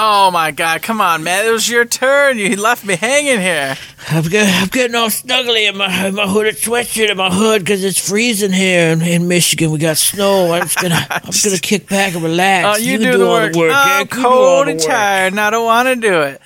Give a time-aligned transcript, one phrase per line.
[0.00, 1.44] Oh my god, come on, man.
[1.44, 2.38] It was your turn.
[2.38, 3.76] You left me hanging here.
[4.08, 7.62] I'm, get, I'm getting all snuggly in my in my hooded sweatshirt and my hood
[7.62, 9.72] because it's freezing here in, in Michigan.
[9.72, 10.52] We got snow.
[10.52, 12.78] I'm just gonna I'm just gonna kick back and relax.
[12.78, 13.52] Oh, you, can do, do, the all work.
[13.54, 13.72] the work.
[13.74, 16.40] Oh, I'm you cold and tired, and I don't want to do it.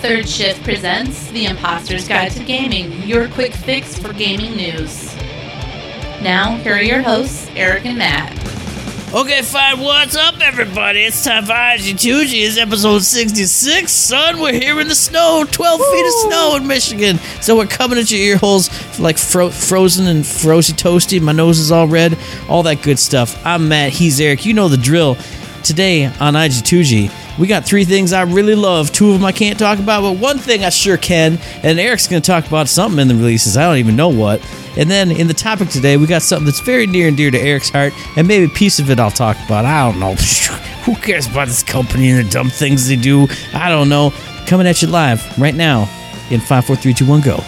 [0.00, 5.14] Third Shift presents The Imposter's Guide to Gaming, your quick fix for gaming news.
[6.20, 8.53] Now, here are your hosts, Eric and Matt.
[9.14, 9.78] Okay, fine.
[9.78, 11.04] What's up, everybody?
[11.04, 12.32] It's time for IG2G.
[12.48, 13.92] It's episode 66.
[13.92, 15.46] Son, we're here in the snow.
[15.48, 17.18] 12 feet of snow in Michigan.
[17.40, 18.68] So we're coming at your ear holes
[18.98, 21.20] like fro- frozen and frozy toasty.
[21.22, 22.18] My nose is all red.
[22.48, 23.40] All that good stuff.
[23.46, 23.92] I'm Matt.
[23.92, 24.44] He's Eric.
[24.44, 25.16] You know the drill.
[25.62, 28.92] Today on IG2G, we got three things I really love.
[28.92, 31.38] Two of them I can't talk about, but one thing I sure can.
[31.62, 33.56] And Eric's going to talk about something in the releases.
[33.56, 34.40] I don't even know what.
[34.76, 37.38] And then in the topic today, we got something that's very near and dear to
[37.38, 39.64] Eric's heart, and maybe a piece of it I'll talk about.
[39.64, 40.14] I don't know.
[40.84, 43.26] Who cares about this company and the dumb things they do?
[43.52, 44.12] I don't know.
[44.46, 45.88] Coming at you live right now
[46.30, 47.40] in 5, 4, 3, 2, 1, go.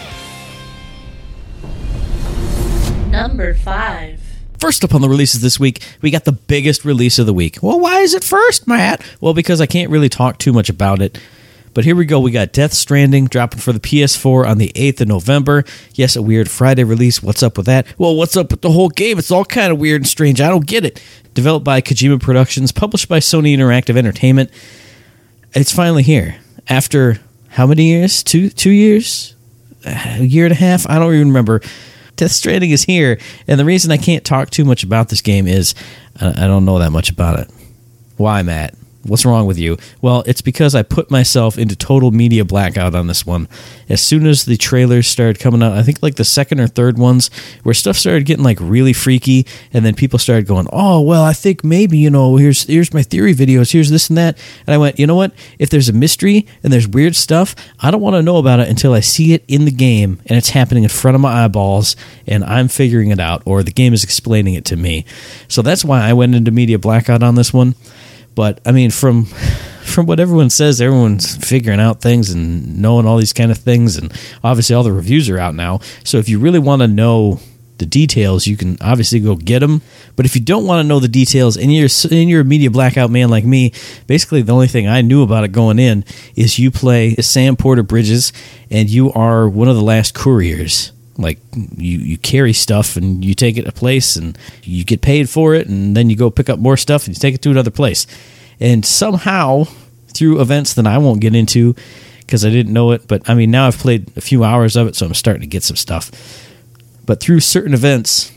[3.09, 4.16] Number 5.
[4.59, 7.59] First up on the releases this week, we got the biggest release of the week.
[7.61, 9.01] Well, why is it first, Matt?
[9.21, 11.19] Well, because I can't really talk too much about it.
[11.77, 12.19] But here we go.
[12.19, 15.63] We got Death Stranding dropping for the PS4 on the 8th of November.
[15.93, 17.21] Yes, a weird Friday release.
[17.21, 17.85] What's up with that?
[17.99, 19.19] Well, what's up with the whole game?
[19.19, 20.41] It's all kind of weird and strange.
[20.41, 20.99] I don't get it.
[21.35, 24.49] Developed by Kojima Productions, published by Sony Interactive Entertainment.
[25.53, 26.37] It's finally here.
[26.67, 27.19] After
[27.49, 28.23] how many years?
[28.23, 29.35] Two two years?
[29.85, 30.89] A year and a half?
[30.89, 31.61] I don't even remember.
[32.17, 35.47] Death Stranding is here, and the reason I can't talk too much about this game
[35.47, 35.73] is
[36.19, 37.49] uh, I don't know that much about it.
[38.17, 38.76] Why, Matt?
[39.07, 39.77] What's wrong with you?
[40.01, 43.47] Well, it's because I put myself into total media blackout on this one.
[43.87, 46.97] As soon as the trailers started coming out, I think like the second or third
[46.97, 47.29] ones,
[47.63, 51.33] where stuff started getting like really freaky, and then people started going, "Oh, well, I
[51.33, 54.77] think maybe you know, here's here's my theory videos, here's this and that," and I
[54.77, 55.31] went, "You know what?
[55.57, 58.67] If there's a mystery and there's weird stuff, I don't want to know about it
[58.67, 61.95] until I see it in the game and it's happening in front of my eyeballs,
[62.27, 65.05] and I'm figuring it out, or the game is explaining it to me."
[65.47, 67.75] So that's why I went into media blackout on this one.
[68.37, 73.17] But I mean, from from what everyone says, everyone's figuring out things and knowing all
[73.17, 75.79] these kind of things, and obviously all the reviews are out now.
[76.03, 77.39] So if you really want to know
[77.79, 79.81] the details, you can obviously go get them.
[80.15, 82.69] But if you don't want to know the details and you're and you're a media
[82.69, 83.73] blackout man like me,
[84.05, 86.05] basically the only thing I knew about it going in
[86.35, 88.31] is you play Sam Porter Bridges,
[88.69, 91.39] and you are one of the last couriers like
[91.75, 95.29] you you carry stuff and you take it to a place and you get paid
[95.29, 97.51] for it and then you go pick up more stuff and you take it to
[97.51, 98.07] another place.
[98.59, 99.65] And somehow
[100.13, 101.75] through events that I won't get into
[102.19, 104.87] because I didn't know it but I mean now I've played a few hours of
[104.87, 106.11] it so I'm starting to get some stuff.
[107.05, 108.31] But through certain events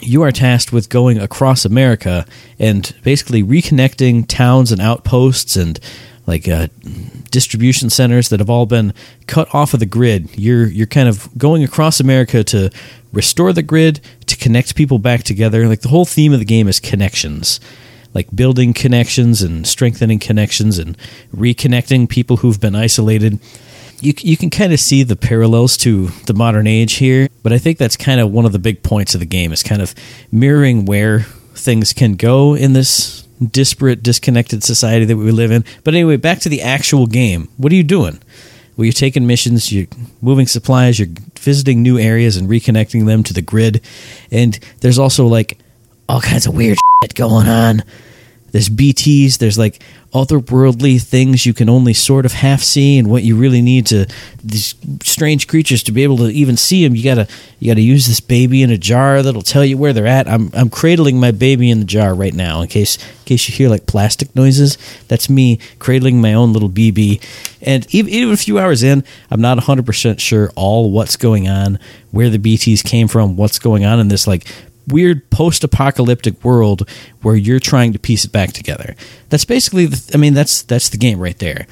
[0.00, 2.26] you are tasked with going across America
[2.58, 5.78] and basically reconnecting towns and outposts and
[6.26, 6.68] like uh,
[7.30, 8.94] distribution centers that have all been
[9.26, 10.30] cut off of the grid.
[10.38, 12.70] You're you're kind of going across America to
[13.12, 15.66] restore the grid to connect people back together.
[15.68, 17.60] Like the whole theme of the game is connections,
[18.14, 20.96] like building connections and strengthening connections and
[21.34, 23.38] reconnecting people who've been isolated.
[24.00, 27.58] You you can kind of see the parallels to the modern age here, but I
[27.58, 29.94] think that's kind of one of the big points of the game is kind of
[30.30, 31.20] mirroring where
[31.54, 35.64] things can go in this disparate, disconnected society that we live in.
[35.84, 37.48] But anyway, back to the actual game.
[37.56, 38.20] What are you doing?
[38.76, 39.86] Well, you're taking missions, you're
[40.22, 41.08] moving supplies, you're
[41.38, 43.82] visiting new areas and reconnecting them to the grid.
[44.30, 45.58] And there's also like
[46.08, 47.82] all kinds of weird shit going on.
[48.52, 49.82] There's BTs, there's like
[50.12, 54.06] otherworldly things you can only sort of half see, and what you really need to
[54.44, 57.26] these strange creatures to be able to even see them, you gotta
[57.58, 60.28] you gotta use this baby in a jar that'll tell you where they're at.
[60.28, 63.54] I'm I'm cradling my baby in the jar right now in case in case you
[63.54, 64.76] hear like plastic noises.
[65.08, 67.24] That's me cradling my own little BB.
[67.62, 71.78] And even, even a few hours in, I'm not 100% sure all what's going on,
[72.10, 74.46] where the BTs came from, what's going on in this like
[74.86, 76.88] weird post-apocalyptic world
[77.22, 78.94] where you're trying to piece it back together.
[79.28, 81.66] That's basically the I mean that's that's the game right there.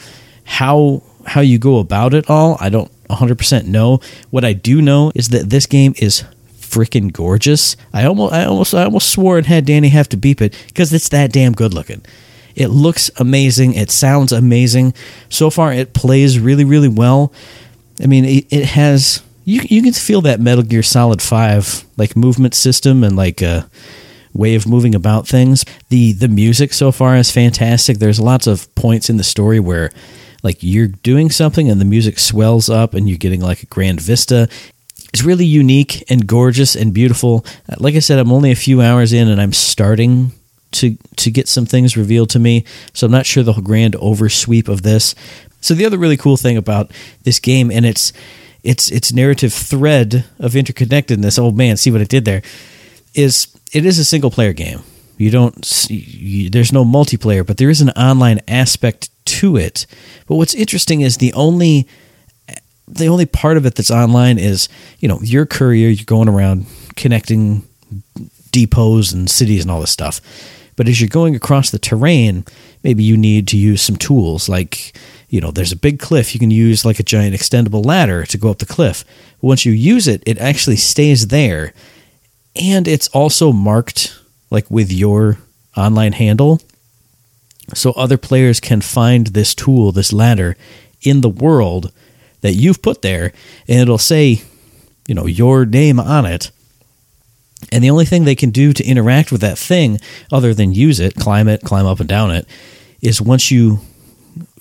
[0.44, 4.00] How how you go about it all, I don't 100% know.
[4.31, 7.76] What I do know is that this game is freaking gorgeous.
[7.93, 10.93] I almost I almost I almost swore and had Danny have to beep it cuz
[10.93, 12.02] it's that damn good looking.
[12.55, 14.94] It looks amazing, it sounds amazing.
[15.29, 17.32] So far it plays really really well.
[18.02, 19.20] I mean, it, it has
[19.50, 23.69] you you can feel that Metal Gear Solid Five like movement system and like a
[24.32, 25.64] way of moving about things.
[25.88, 27.99] The the music so far is fantastic.
[27.99, 29.91] There's lots of points in the story where
[30.43, 34.00] like you're doing something and the music swells up and you're getting like a grand
[34.00, 34.49] vista.
[35.12, 37.44] It's really unique and gorgeous and beautiful.
[37.69, 40.32] Uh, like I said, I'm only a few hours in and I'm starting
[40.73, 42.64] to to get some things revealed to me.
[42.93, 45.17] So I'm not sure the whole grand oversweep of this.
[45.61, 46.93] So the other really cool thing about
[47.25, 48.12] this game and its
[48.62, 51.38] its its narrative thread of interconnectedness.
[51.38, 52.42] Oh man, see what it did there?
[53.14, 54.82] Is it is a single player game.
[55.16, 59.86] You don't you, there's no multiplayer, but there is an online aspect to it.
[60.26, 61.86] But what's interesting is the only
[62.88, 64.68] the only part of it that's online is
[64.98, 65.88] you know your courier.
[65.88, 66.66] You're going around
[66.96, 67.62] connecting
[68.50, 70.20] depots and cities and all this stuff.
[70.76, 72.44] But as you're going across the terrain,
[72.82, 74.96] maybe you need to use some tools like
[75.31, 78.37] you know there's a big cliff you can use like a giant extendable ladder to
[78.37, 79.05] go up the cliff.
[79.41, 81.73] But once you use it it actually stays there.
[82.56, 85.38] And it's also marked like with your
[85.77, 86.61] online handle.
[87.75, 90.56] So other players can find this tool this ladder
[91.00, 91.93] in the world
[92.41, 93.32] that you've put there
[93.69, 94.43] and it'll say
[95.06, 96.50] you know your name on it.
[97.71, 100.00] And the only thing they can do to interact with that thing
[100.32, 102.49] other than use it climb it climb up and down it
[103.00, 103.81] is once you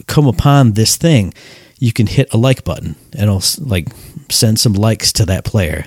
[0.09, 1.33] come upon this thing,
[1.77, 3.87] you can hit a like button and it'll like
[4.29, 5.85] send some likes to that player.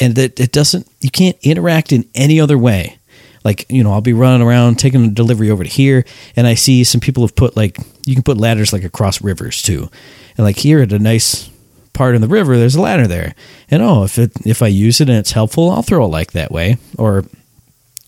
[0.00, 2.98] And that it doesn't, you can't interact in any other way.
[3.44, 6.54] Like, you know, I'll be running around taking a delivery over to here, and I
[6.54, 9.88] see some people have put like, you can put ladders like across rivers too.
[10.36, 11.48] And like here at a nice
[11.92, 13.34] part in the river, there's a ladder there.
[13.70, 16.32] And oh, if it, if I use it and it's helpful, I'll throw a like
[16.32, 16.76] that way.
[16.98, 17.24] Or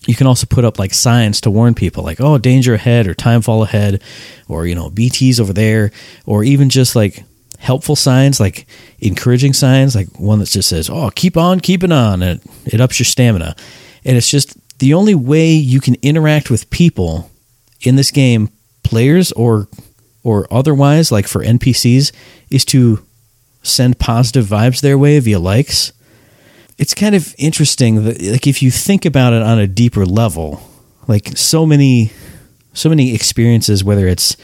[0.07, 3.13] you can also put up like signs to warn people like oh danger ahead or
[3.13, 4.01] time fall ahead
[4.47, 5.91] or you know bt's over there
[6.25, 7.23] or even just like
[7.59, 8.65] helpful signs like
[8.99, 12.81] encouraging signs like one that just says oh keep on keeping on and it, it
[12.81, 13.55] ups your stamina.
[14.05, 17.29] And it's just the only way you can interact with people
[17.81, 18.49] in this game
[18.83, 19.67] players or
[20.23, 22.11] or otherwise like for npcs
[22.49, 23.05] is to
[23.61, 25.91] send positive vibes their way via likes
[26.79, 30.63] it's kind of interesting that like if you think about it on a deeper level
[31.07, 32.11] like so many
[32.73, 34.37] so many experiences whether it's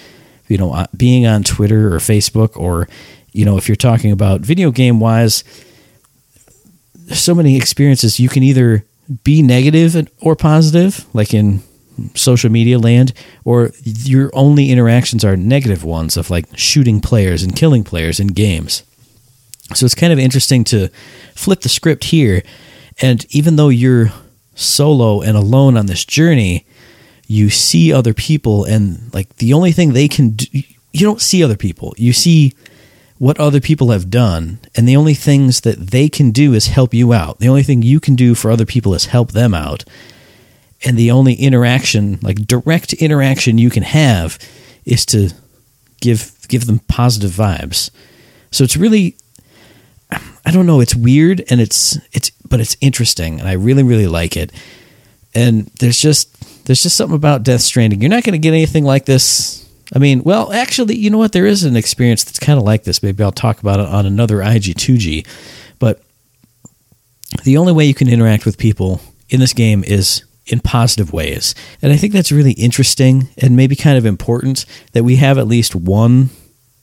[0.48, 2.88] you know uh, being on twitter or facebook or
[3.32, 5.44] you know if you're talking about video game wise
[7.12, 8.86] so many experiences you can either
[9.24, 11.62] be negative or positive like in
[12.16, 13.14] social media land
[13.46, 18.28] or your only interactions are negative ones of like shooting players and killing players in
[18.28, 18.84] games
[19.74, 20.90] so it's kind of interesting to
[21.34, 22.44] flip the script here.
[23.02, 24.12] And even though you're
[24.54, 26.66] solo and alone on this journey,
[27.28, 30.46] you see other people, and like the only thing they can do,
[30.92, 31.94] you don't see other people.
[31.98, 32.54] You see
[33.18, 36.94] what other people have done, and the only things that they can do is help
[36.94, 37.40] you out.
[37.40, 39.84] The only thing you can do for other people is help them out.
[40.84, 44.38] And the only interaction, like direct interaction you can have,
[44.86, 45.30] is to
[46.02, 47.90] give give them positive vibes.
[48.52, 49.18] So it's really
[50.46, 50.80] I don't know.
[50.80, 54.52] It's weird and it's it's but it's interesting and I really really like it.
[55.34, 58.02] And there's just there's just something about Death Stranding.
[58.02, 59.68] You're not going to get anything like this.
[59.94, 61.32] I mean, well, actually, you know what?
[61.32, 63.04] There is an experience that's kind of like this.
[63.04, 65.28] Maybe I'll talk about it on another IG2G.
[65.78, 66.02] But
[67.44, 71.54] the only way you can interact with people in this game is in positive ways.
[71.82, 75.48] And I think that's really interesting and maybe kind of important that we have at
[75.48, 76.30] least one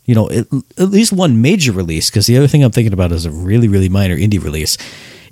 [0.05, 0.47] you know, at,
[0.79, 3.69] at least one major release, because the other thing I'm thinking about is a really,
[3.69, 4.77] really minor indie release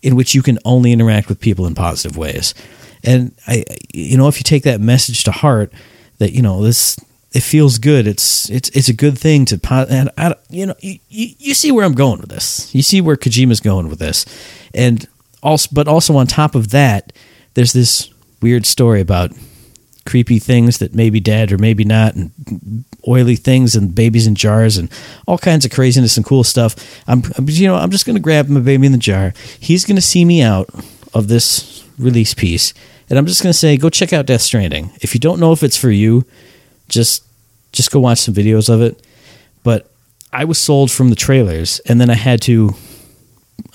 [0.02, 2.54] in which you can only interact with people in positive ways.
[3.02, 5.72] And I, you know, if you take that message to heart,
[6.18, 6.98] that you know this,
[7.32, 8.06] it feels good.
[8.06, 11.84] It's it's it's a good thing to, and I, you know, you, you see where
[11.84, 12.74] I'm going with this.
[12.74, 14.26] You see where Kojima's going with this,
[14.74, 15.06] and
[15.42, 17.12] also, but also on top of that,
[17.54, 18.10] there's this
[18.42, 19.32] weird story about
[20.10, 22.32] creepy things that may be dead or maybe not, and
[23.06, 24.90] oily things and babies in jars and
[25.26, 26.74] all kinds of craziness and cool stuff.
[27.06, 29.32] I'm, you know, I'm just going to grab my baby in the jar.
[29.58, 30.68] He's going to see me out
[31.14, 32.74] of this release piece,
[33.08, 34.90] and I'm just going to say, go check out Death Stranding.
[35.00, 36.24] If you don't know if it's for you,
[36.88, 37.24] just
[37.72, 39.00] just go watch some videos of it.
[39.62, 39.88] But
[40.32, 42.74] I was sold from the trailers, and then I had to,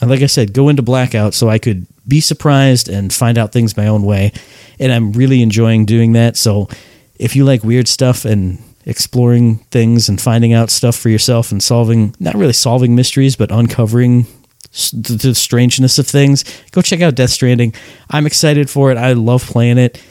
[0.02, 3.52] Uh, like I said, go into blackout so I could be surprised and find out
[3.52, 4.32] things my own way.
[4.80, 6.38] And I'm really enjoying doing that.
[6.38, 6.70] So
[7.18, 11.62] if you like weird stuff and exploring things and finding out stuff for yourself and
[11.64, 14.28] solving, not really solving mysteries, but uncovering
[14.94, 17.74] the strangeness of things, go check out Death Stranding.
[18.10, 18.98] I'm excited for it.
[18.98, 20.02] I love playing it.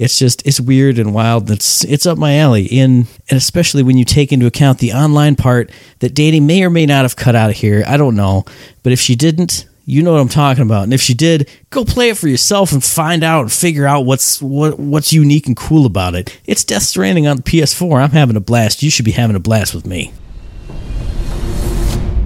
[0.00, 1.50] It's just it's weird and wild.
[1.50, 2.64] It's it's up my alley.
[2.64, 6.70] In and especially when you take into account the online part that Danny may or
[6.70, 7.84] may not have cut out of here.
[7.86, 8.46] I don't know,
[8.82, 10.84] but if she didn't, you know what I'm talking about.
[10.84, 14.06] And if she did, go play it for yourself and find out and figure out
[14.06, 16.40] what's what what's unique and cool about it.
[16.46, 18.02] It's Death Stranding on the PS4.
[18.02, 18.82] I'm having a blast.
[18.82, 20.14] You should be having a blast with me.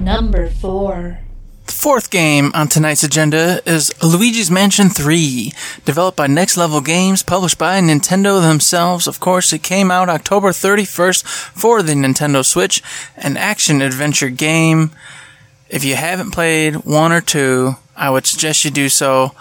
[0.01, 1.24] Number 4.
[1.67, 5.51] The fourth game on tonight's agenda is Luigi's Mansion 3,
[5.87, 9.07] developed by Next Level Games, published by Nintendo themselves.
[9.07, 12.83] Of course, it came out October 31st for the Nintendo Switch,
[13.17, 14.91] an action adventure game.
[15.71, 19.33] If you haven't played one or two, I would suggest you do so.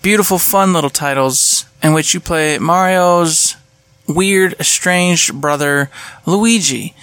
[0.00, 3.56] Beautiful, fun little titles in which you play Mario's
[4.06, 5.90] weird, estranged brother,
[6.24, 6.94] Luigi.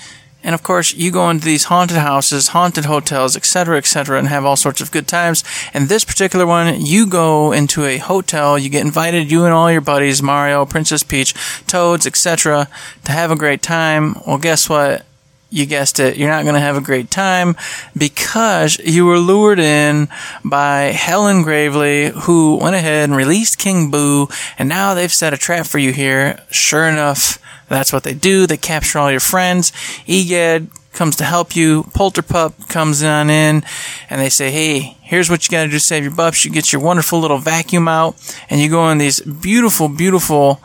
[0.41, 4.45] And of course, you go into these haunted houses, haunted hotels, etc., etc., and have
[4.45, 5.43] all sorts of good times.
[5.73, 9.71] And this particular one, you go into a hotel, you get invited, you and all
[9.71, 11.33] your buddies, Mario, Princess Peach,
[11.67, 12.69] Toads, etc.,
[13.03, 14.15] to have a great time.
[14.25, 15.05] Well, guess what?
[15.51, 17.55] You guessed it, you're not going to have a great time
[17.97, 20.07] because you were lured in
[20.45, 24.29] by Hellen Gravely, who went ahead and released King Boo,
[24.59, 26.39] and now they've set a trap for you here.
[26.51, 27.39] Sure enough,
[27.75, 28.47] that's what they do.
[28.47, 29.71] They capture all your friends.
[30.07, 31.83] Egad comes to help you.
[31.83, 33.63] Polterpup comes on in
[34.09, 36.43] and they say, Hey, here's what you gotta do to save your buffs.
[36.43, 38.15] You get your wonderful little vacuum out
[38.49, 40.61] and you go in these beautiful, beautiful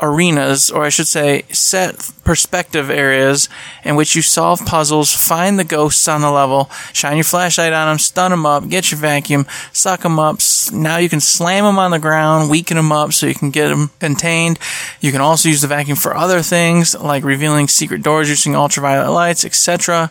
[0.00, 3.48] arenas, or I should say, set perspective areas
[3.84, 7.88] in which you solve puzzles, find the ghosts on the level, shine your flashlight on
[7.88, 10.38] them, stun them up, get your vacuum, suck them up.
[10.72, 13.68] Now you can slam them on the ground, weaken them up so you can get
[13.68, 14.58] them contained.
[15.00, 19.10] You can also use the vacuum for other things like revealing secret doors using ultraviolet
[19.10, 20.10] lights, etc.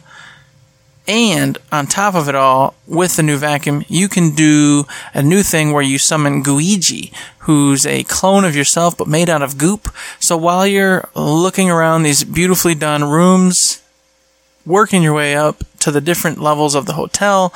[1.08, 5.42] And on top of it all, with the new vacuum, you can do a new
[5.42, 9.90] thing where you summon Gooigi, who's a clone of yourself but made out of goop.
[10.20, 13.82] So while you're looking around these beautifully done rooms,
[14.66, 17.54] working your way up to the different levels of the hotel,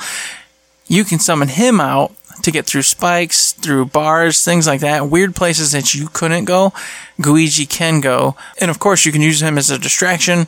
[0.86, 5.36] you can summon him out to get through spikes, through bars, things like that, weird
[5.36, 6.72] places that you couldn't go,
[7.20, 8.34] Gooigi can go.
[8.60, 10.46] And of course, you can use him as a distraction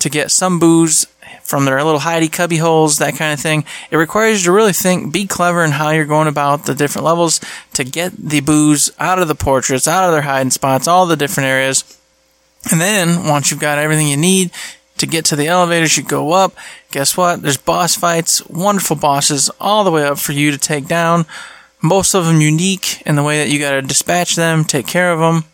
[0.00, 1.06] to get some boos
[1.42, 3.64] from their little hidey cubby holes, that kind of thing.
[3.90, 7.04] It requires you to really think, be clever in how you're going about the different
[7.04, 7.40] levels
[7.74, 11.16] to get the boos out of the portraits, out of their hiding spots, all the
[11.16, 11.98] different areas.
[12.70, 14.50] And then, once you've got everything you need
[14.98, 16.54] to get to the elevators, you go up.
[16.90, 17.42] Guess what?
[17.42, 21.26] There's boss fights, wonderful bosses all the way up for you to take down.
[21.82, 25.18] Most of them unique in the way that you gotta dispatch them, take care of
[25.18, 25.44] them.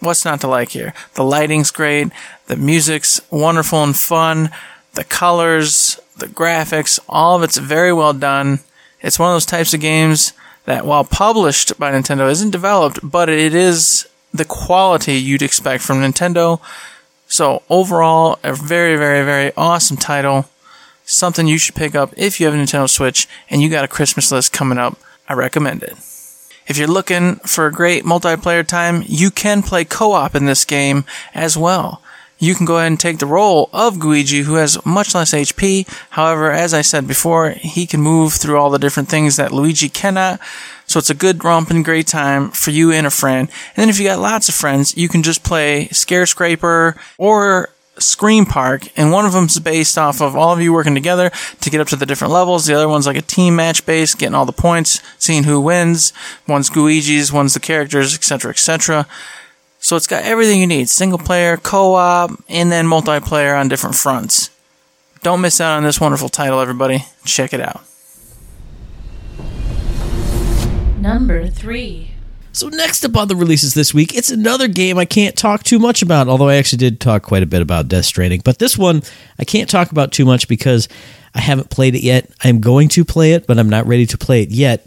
[0.00, 0.94] What's not to like here?
[1.14, 2.08] The lighting's great,
[2.46, 4.50] the music's wonderful and fun,
[4.94, 8.60] the colors, the graphics, all of it's very well done.
[9.00, 10.32] It's one of those types of games
[10.64, 15.98] that, while published by Nintendo, isn't developed, but it is the quality you'd expect from
[15.98, 16.60] Nintendo.
[17.28, 20.48] So, overall, a very, very, very awesome title.
[21.04, 23.88] Something you should pick up if you have a Nintendo Switch and you got a
[23.88, 24.98] Christmas list coming up.
[25.28, 25.96] I recommend it.
[26.66, 31.04] If you're looking for a great multiplayer time, you can play co-op in this game
[31.32, 32.02] as well.
[32.38, 35.88] You can go ahead and take the role of Gooigi, who has much less HP.
[36.10, 39.88] However, as I said before, he can move through all the different things that Luigi
[39.88, 40.40] cannot.
[40.86, 43.48] So it's a good romping great time for you and a friend.
[43.48, 47.70] And then if you got lots of friends, you can just play Scare Scraper or
[47.98, 51.30] Scream Park, and one of them is based off of all of you working together
[51.60, 52.66] to get up to the different levels.
[52.66, 56.12] The other one's like a team match base, getting all the points, seeing who wins.
[56.46, 59.06] One's Gooigi's, one's the characters, etc., etc.
[59.86, 64.50] So it's got everything you need: single player, co-op, and then multiplayer on different fronts.
[65.22, 67.04] Don't miss out on this wonderful title, everybody.
[67.24, 67.84] Check it out.
[70.98, 72.10] Number 3.
[72.50, 75.78] So next up on the releases this week, it's another game I can't talk too
[75.78, 78.40] much about, although I actually did talk quite a bit about Death Stranding.
[78.44, 79.04] But this one
[79.38, 80.88] I can't talk about too much because
[81.32, 82.28] I haven't played it yet.
[82.42, 84.84] I'm going to play it, but I'm not ready to play it yet.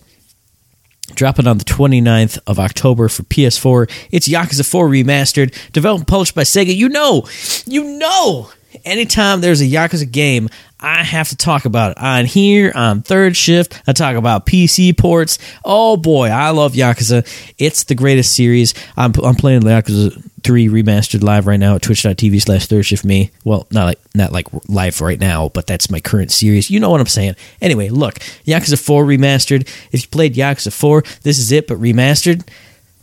[1.16, 3.90] Dropping on the 29th of October for PS4.
[4.12, 6.76] It's Yakuza 4 Remastered, developed and published by Sega.
[6.76, 7.28] You know,
[7.66, 8.52] you know,
[8.86, 10.50] anytime there's a Yakuza game,
[10.80, 11.98] I have to talk about it.
[11.98, 15.38] On here, on third shift, I talk about PC ports.
[15.66, 17.28] Oh boy, I love Yakuza.
[17.58, 18.74] It's the greatest series.
[18.96, 23.32] I'm, I'm playing Yakuza 3 remastered live right now at twitch.tv slash third shift me.
[23.44, 26.72] Well, not like not like live right now, but that's my current series.
[26.72, 27.36] You know what I'm saying.
[27.62, 29.68] Anyway, look, Yakuza 4 remastered.
[29.92, 32.48] If you played Yakuza 4, this is it, but remastered.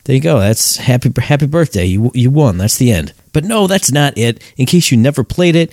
[0.05, 0.39] There you go.
[0.39, 1.85] That's happy happy birthday.
[1.85, 2.59] You you won.
[2.59, 3.13] That's the end.
[3.37, 4.43] But no, that's not it.
[4.57, 5.71] In case you never played it,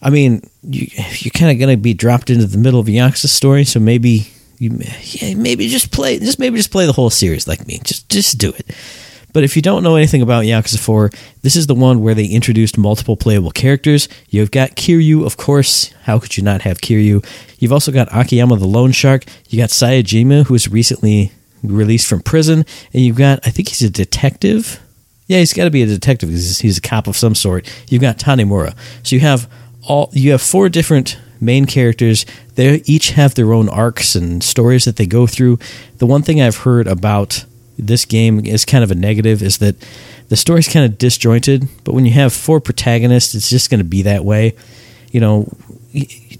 [0.00, 0.86] I mean, you,
[1.18, 4.30] you're kind of going to be dropped into the middle of Yakuza story, so maybe
[4.58, 7.80] you yeah, maybe just play just maybe just play the whole series like me.
[7.82, 8.70] Just just do it.
[9.32, 11.10] But if you don't know anything about Yakuza 4,
[11.42, 14.08] this is the one where they introduced multiple playable characters.
[14.28, 15.92] You've got Kiryu, of course.
[16.04, 17.26] How could you not have Kiryu?
[17.58, 19.24] You've also got Akiyama the Loan Shark.
[19.48, 21.32] You got Saejima, who was recently
[21.64, 22.64] released from prison.
[22.92, 24.80] And you've got, I think he's a detective.
[25.32, 27.66] Yeah, he's got to be a detective because he's a cop of some sort.
[27.88, 28.76] You've got Tanimura.
[29.02, 29.50] So you have
[29.82, 32.26] all you have four different main characters.
[32.56, 35.58] They each have their own arcs and stories that they go through.
[35.96, 37.46] The one thing I've heard about
[37.78, 39.76] this game is kind of a negative is that
[40.28, 43.84] the story's kind of disjointed, but when you have four protagonists, it's just going to
[43.84, 44.54] be that way.
[45.12, 45.50] You know,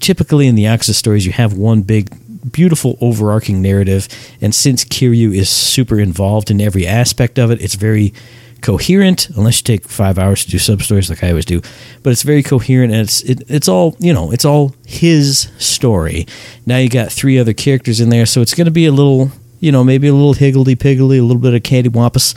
[0.01, 2.15] typically in the Yakuza stories, you have one big,
[2.51, 4.07] beautiful, overarching narrative,
[4.39, 8.13] and since Kiryu is super involved in every aspect of it, it's very
[8.63, 9.29] coherent.
[9.29, 11.61] Unless you take five hours to do sub stories like I always do,
[12.01, 16.25] but it's very coherent, and it's it, it's all you know, it's all his story.
[16.65, 19.31] Now you got three other characters in there, so it's going to be a little,
[19.59, 22.33] you know, maybe a little higgledy piggledy, a little bit of candy wampus,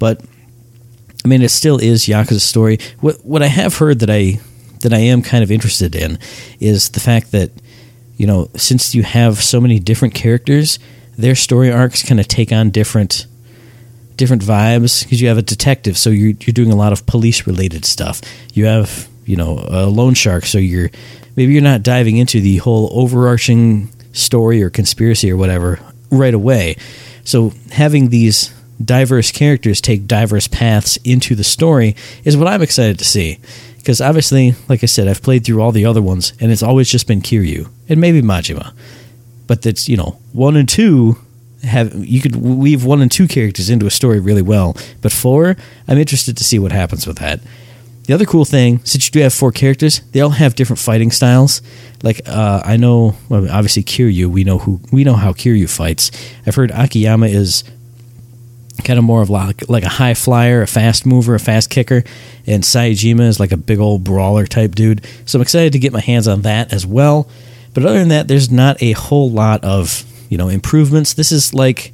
[0.00, 0.20] but
[1.24, 2.78] I mean, it still is Yakuza's story.
[3.00, 4.40] What what I have heard that I
[4.82, 6.18] that I am kind of interested in
[6.60, 7.50] is the fact that
[8.16, 10.78] you know since you have so many different characters,
[11.18, 13.26] their story arcs kind of take on different
[14.16, 17.46] different vibes because you have a detective, so you're you're doing a lot of police
[17.46, 18.20] related stuff.
[18.54, 20.90] You have you know a loan shark, so you're
[21.36, 25.78] maybe you're not diving into the whole overarching story or conspiracy or whatever
[26.10, 26.76] right away.
[27.24, 32.98] So having these diverse characters take diverse paths into the story is what I'm excited
[32.98, 33.38] to see.
[33.78, 36.90] Because obviously, like I said, I've played through all the other ones, and it's always
[36.90, 38.72] just been Kiryu and maybe Majima.
[39.46, 41.18] But that's you know one and two
[41.66, 44.76] have you could weave one and two characters into a story really well.
[45.02, 45.56] But four,
[45.88, 47.40] I'm interested to see what happens with that.
[48.06, 51.10] The other cool thing, since you do have four characters, they all have different fighting
[51.10, 51.60] styles.
[52.04, 56.10] Like uh, I know, well, obviously Kiryu, we know who we know how Kiryu fights.
[56.46, 57.64] I've heard Akiyama is
[58.84, 62.04] kind of more of like like a high flyer, a fast mover, a fast kicker,
[62.46, 65.04] and Saejima is like a big old brawler type dude.
[65.24, 67.28] So I'm excited to get my hands on that as well.
[67.74, 71.14] But other than that, there's not a whole lot of you know improvements.
[71.14, 71.92] This is like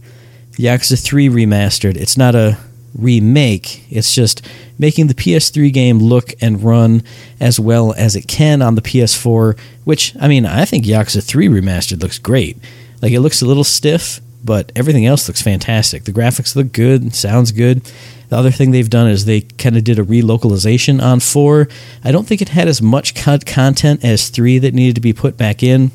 [0.53, 1.97] Yakuza 3 remastered.
[1.97, 2.59] It's not a
[2.95, 3.85] remake.
[3.91, 4.47] It's just
[4.79, 7.03] making the PS3 game look and run
[7.41, 9.59] as well as it can on the PS4.
[9.85, 12.59] Which I mean, I think Yakuza 3 remastered looks great.
[13.01, 16.05] Like it looks a little stiff, but everything else looks fantastic.
[16.05, 17.83] The graphics look good, sounds good.
[18.29, 21.69] The other thing they've done is they kind of did a relocalization on 4.
[22.05, 25.37] I don't think it had as much content as 3 that needed to be put
[25.37, 25.91] back in,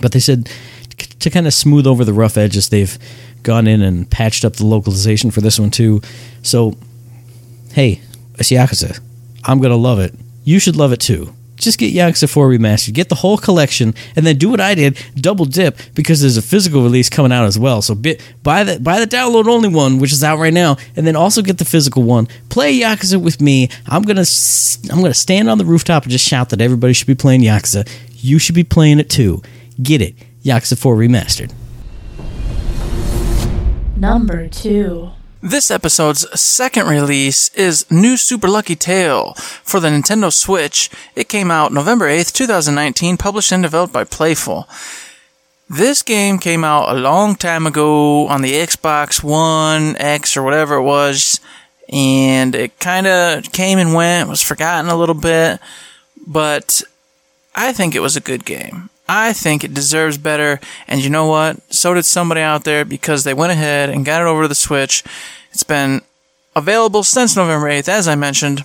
[0.00, 0.48] but they said
[0.98, 2.98] to kind of smooth over the rough edges, they've
[3.42, 6.00] gone in and patched up the localization for this one too.
[6.42, 6.76] So,
[7.72, 8.00] hey,
[8.38, 9.00] it's Yakuza.
[9.44, 10.14] I'm to love it.
[10.44, 14.26] You should love it too just get Yakuza 4 Remastered, get the whole collection, and
[14.26, 17.58] then do what I did, double dip because there's a physical release coming out as
[17.58, 17.82] well.
[17.82, 21.16] So buy the buy the download only one, which is out right now, and then
[21.16, 22.28] also get the physical one.
[22.48, 23.68] Play Yakuza with me.
[23.86, 24.24] I'm gonna
[24.90, 27.88] I'm gonna stand on the rooftop and just shout that everybody should be playing Yakuza.
[28.12, 29.42] You should be playing it too.
[29.82, 30.14] Get it,
[30.46, 31.52] Yakuza 4 Remastered.
[33.96, 35.10] Number two.
[35.42, 40.88] This episode's second release is New Super Lucky Tale for the Nintendo Switch.
[41.16, 44.68] It came out November 8th, 2019, published and developed by Playful.
[45.68, 50.76] This game came out a long time ago on the Xbox One X or whatever
[50.76, 51.40] it was,
[51.88, 55.58] and it kind of came and went, was forgotten a little bit,
[56.24, 56.82] but
[57.54, 58.90] I think it was a good game.
[59.08, 61.72] I think it deserves better, and you know what?
[61.72, 64.54] So did somebody out there because they went ahead and got it over to the
[64.54, 65.04] Switch.
[65.52, 66.02] It's been
[66.56, 68.64] available since November 8th, as I mentioned.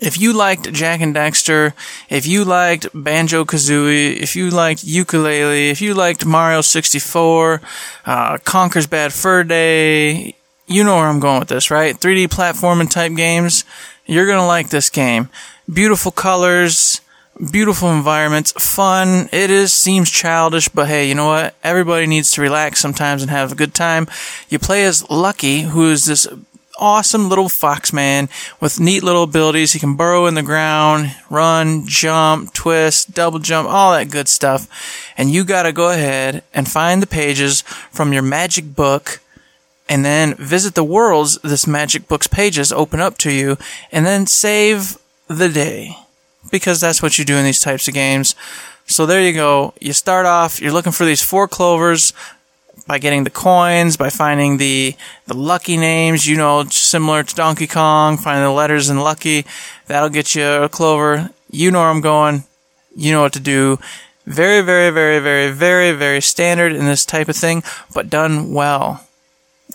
[0.00, 1.74] If you liked Jak and Daxter,
[2.08, 7.60] if you liked Banjo Kazooie, if you liked Yooka-Laylee, if you liked Mario 64,
[8.06, 10.34] uh, Conker's Bad Fur Day,
[10.66, 11.94] you know where I'm going with this, right?
[11.94, 13.64] 3D platforming type games,
[14.06, 15.28] you're gonna like this game.
[15.72, 17.02] Beautiful colors,
[17.50, 19.28] beautiful environments, fun.
[19.32, 21.54] It is seems childish, but hey, you know what?
[21.62, 24.06] Everybody needs to relax sometimes and have a good time.
[24.48, 26.28] You play as Lucky, who is this
[26.78, 28.28] awesome little fox man
[28.60, 29.72] with neat little abilities.
[29.72, 34.68] He can burrow in the ground, run, jump, twist, double jump, all that good stuff.
[35.16, 39.20] And you gotta go ahead and find the pages from your magic book
[39.88, 43.58] and then visit the worlds this magic book's pages open up to you
[43.90, 44.96] and then save
[45.28, 45.96] the day
[46.50, 48.34] because that's what you do in these types of games.
[48.86, 49.74] So there you go.
[49.80, 52.12] You start off, you're looking for these four clovers
[52.86, 57.66] by getting the coins, by finding the, the lucky names, you know, similar to Donkey
[57.66, 59.46] Kong, finding the letters in lucky.
[59.86, 61.30] That'll get you a clover.
[61.50, 62.44] You know where I'm going.
[62.96, 63.78] You know what to do.
[64.26, 67.62] Very, very, very, very, very, very standard in this type of thing,
[67.94, 69.06] but done well.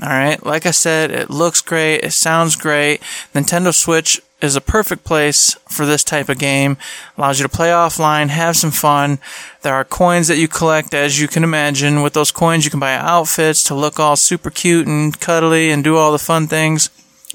[0.02, 3.02] Alright, like I said, it looks great, it sounds great.
[3.34, 6.78] Nintendo Switch is a perfect place for this type of game.
[7.18, 9.20] Allows you to play offline, have some fun.
[9.62, 12.04] There are coins that you collect, as you can imagine.
[12.04, 15.84] With those coins, you can buy outfits to look all super cute and cuddly and
[15.84, 16.90] do all the fun things.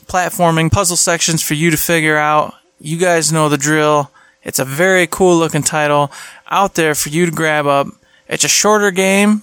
[0.07, 2.55] Platforming, puzzle sections for you to figure out.
[2.81, 4.11] You guys know the drill.
[4.43, 6.11] It's a very cool looking title
[6.51, 7.87] out there for you to grab up.
[8.29, 9.43] It's a shorter game.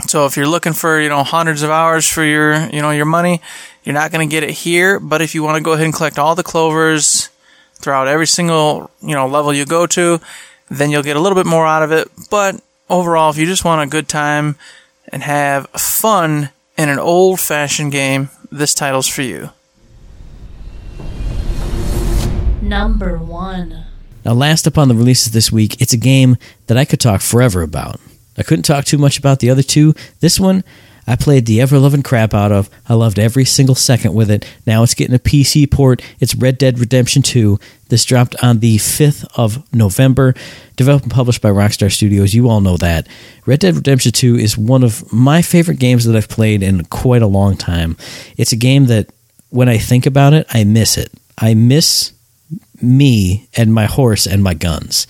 [0.00, 3.06] So if you're looking for, you know, hundreds of hours for your, you know, your
[3.06, 3.40] money,
[3.82, 5.00] you're not going to get it here.
[5.00, 7.30] But if you want to go ahead and collect all the clovers
[7.74, 10.20] throughout every single, you know, level you go to,
[10.68, 12.08] then you'll get a little bit more out of it.
[12.30, 14.56] But overall, if you just want a good time
[15.08, 19.50] and have fun in an old fashioned game, this title's for you.
[22.60, 23.84] Number one.
[24.24, 27.20] Now, last up on the releases this week, it's a game that I could talk
[27.20, 28.00] forever about.
[28.36, 29.94] I couldn't talk too much about the other two.
[30.20, 30.64] This one,
[31.06, 32.68] I played the ever loving crap out of.
[32.88, 34.44] I loved every single second with it.
[34.66, 36.02] Now it's getting a PC port.
[36.18, 37.58] It's Red Dead Redemption 2.
[37.88, 40.34] This dropped on the 5th of November.
[40.74, 42.34] Developed and published by Rockstar Studios.
[42.34, 43.06] You all know that.
[43.46, 47.22] Red Dead Redemption 2 is one of my favorite games that I've played in quite
[47.22, 47.96] a long time.
[48.36, 49.08] It's a game that,
[49.50, 51.12] when I think about it, I miss it.
[51.38, 52.12] I miss
[52.82, 55.06] me and my horse and my guns.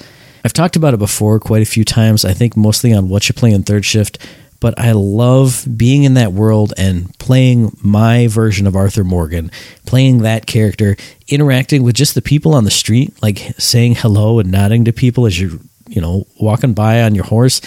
[0.46, 3.34] I've talked about it before quite a few times, I think mostly on What You
[3.34, 4.24] Play in Third Shift,
[4.60, 9.50] but I love being in that world and playing my version of Arthur Morgan,
[9.86, 14.52] playing that character, interacting with just the people on the street, like saying hello and
[14.52, 17.60] nodding to people as you're, you know, walking by on your horse.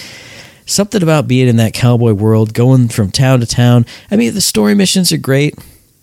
[0.65, 3.85] Something about being in that cowboy world, going from town to town.
[4.09, 5.59] I mean, the story missions are great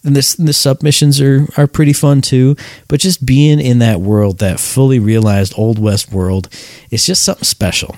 [0.07, 2.57] and this the submissions are are pretty fun too.
[2.89, 6.49] But just being in that world, that fully realized old west world,
[6.91, 7.97] it's just something special.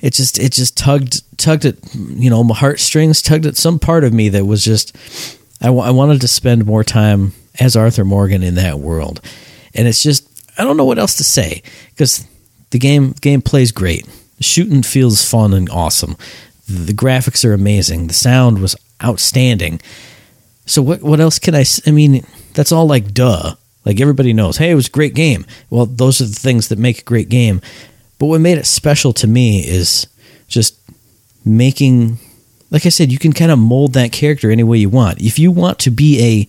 [0.00, 4.04] It just it just tugged tugged at you know my heartstrings, tugged at some part
[4.04, 4.96] of me that was just
[5.60, 9.20] I, w- I wanted to spend more time as Arthur Morgan in that world,
[9.74, 12.26] and it's just I don't know what else to say because
[12.70, 14.06] the game game plays great.
[14.40, 16.16] Shooting feels fun and awesome.
[16.68, 18.08] The graphics are amazing.
[18.08, 19.80] The sound was outstanding.
[20.66, 21.64] So what what else can I?
[21.86, 23.54] I mean, that's all like duh.
[23.84, 25.46] Like everybody knows, hey, it was a great game.
[25.70, 27.60] Well, those are the things that make a great game.
[28.18, 30.08] But what made it special to me is
[30.48, 30.78] just
[31.44, 32.18] making
[32.70, 35.20] like I said, you can kind of mold that character any way you want.
[35.20, 36.48] If you want to be a,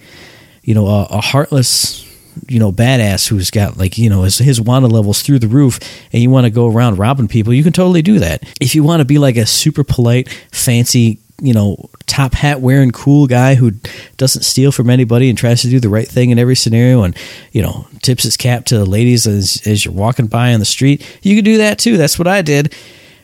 [0.64, 2.04] you know, a, a heartless,
[2.48, 5.80] you know, badass who's got like, you know, his, his wanted levels through the roof
[6.12, 8.44] and you want to go around robbing people, you can totally do that.
[8.60, 12.92] If you want to be like a super polite, fancy, you know, top hat wearing
[12.92, 13.72] cool guy who
[14.18, 17.16] doesn't steal from anybody and tries to do the right thing in every scenario and,
[17.52, 20.66] you know, tips his cap to the ladies as, as you're walking by on the
[20.66, 21.98] street, you can do that too.
[21.98, 22.74] That's what I did.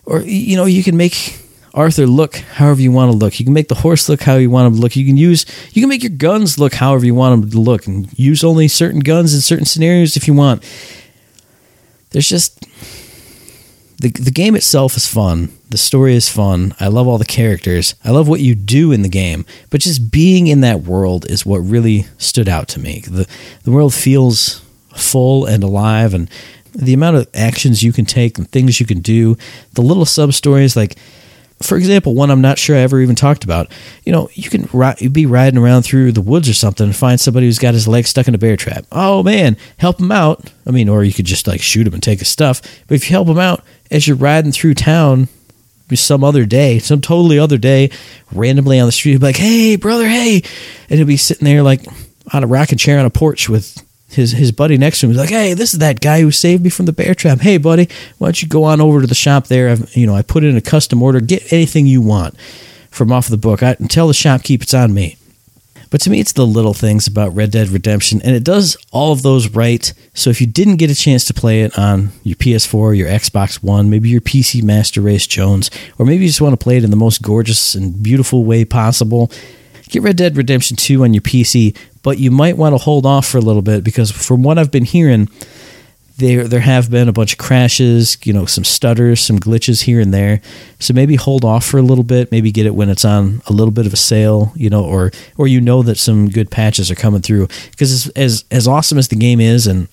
[0.06, 1.40] Or, you know, you can make
[1.74, 3.40] Arthur look however you want to look.
[3.40, 4.96] You can make the horse look how you want him to look.
[4.96, 7.88] You can use you can make your guns look however you want them to look
[7.88, 10.64] and use only certain guns in certain scenarios if you want.
[12.12, 12.64] There's just
[14.04, 15.50] the the game itself is fun.
[15.70, 16.76] The story is fun.
[16.80, 17.96] I love all the characters.
[18.04, 21.46] I love what you do in the game, but just being in that world is
[21.46, 23.00] what really stood out to me.
[23.08, 23.28] The
[23.64, 24.62] the world feels
[24.94, 26.30] full and alive and
[26.74, 29.38] the amount of actions you can take and things you can do,
[29.74, 30.98] the little sub stories like
[31.62, 33.72] for example, one I'm not sure I ever even talked about.
[34.04, 37.22] You know, you can ri- be riding around through the woods or something and find
[37.22, 38.86] somebody who's got his leg stuck in a bear trap.
[38.92, 40.52] Oh man, help him out.
[40.68, 42.62] I mean, or you could just like shoot him and take his stuff.
[42.88, 45.30] But if you help him out as you're riding through town
[45.96, 47.92] some other day, some totally other day,
[48.32, 50.42] randomly on the street, be like, "Hey, brother, hey,"
[50.90, 51.86] and he'll be sitting there like
[52.34, 55.12] on a rocking chair on a porch with his his buddy next to him.
[55.12, 57.42] He's like, "Hey, this is that guy who saved me from the bear trap.
[57.42, 59.70] Hey, buddy, why don't you go on over to the shop there?
[59.70, 61.20] I've, you know, I put in a custom order.
[61.20, 62.36] Get anything you want
[62.90, 63.62] from off the book.
[63.62, 65.18] I tell the shopkeep it's on me."
[65.94, 69.12] But to me, it's the little things about Red Dead Redemption, and it does all
[69.12, 69.94] of those right.
[70.16, 73.62] So if you didn't get a chance to play it on your PS4, your Xbox
[73.62, 76.84] One, maybe your PC Master Race Jones, or maybe you just want to play it
[76.84, 79.32] in the most gorgeous and beautiful way possible,
[79.90, 83.28] get Red Dead Redemption 2 on your PC, but you might want to hold off
[83.28, 85.30] for a little bit because from what I've been hearing,
[86.18, 90.00] there there have been a bunch of crashes, you know, some stutters, some glitches here
[90.00, 90.42] and there.
[90.80, 93.54] So maybe hold off for a little bit, maybe get it when it's on a
[93.54, 96.92] little bit of a sale, you know, or or you know that some good patches
[96.92, 99.88] are coming through because as as, as awesome as the game is and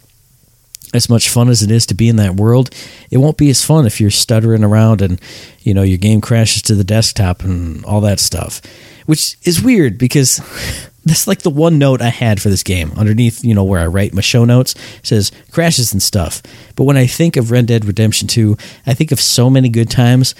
[0.92, 2.74] as much fun as it is to be in that world,
[3.10, 5.20] it won't be as fun if you're stuttering around and
[5.60, 8.60] you know your game crashes to the desktop and all that stuff,
[9.06, 10.40] which is weird because
[11.10, 12.92] that's like the one note I had for this game.
[12.96, 16.40] Underneath, you know, where I write my show notes says crashes and stuff.
[16.76, 19.90] But when I think of Red Dead Redemption 2, I think of so many good
[19.90, 20.36] times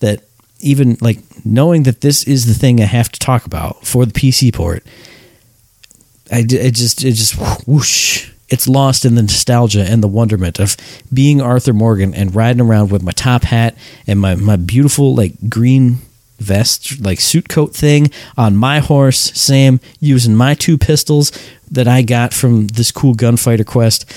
[0.00, 0.22] that
[0.58, 4.12] even like knowing that this is the thing I have to talk about for the
[4.12, 4.84] PC port,
[6.30, 8.30] I it just it just whoosh.
[8.50, 10.76] It's lost in the nostalgia and the wonderment of
[11.14, 13.74] being Arthur Morgan and riding around with my top hat
[14.06, 15.98] and my, my beautiful like green
[16.40, 21.30] vest, like suit coat thing on my horse, Sam, using my two pistols
[21.70, 24.10] that I got from this cool gunfighter quest.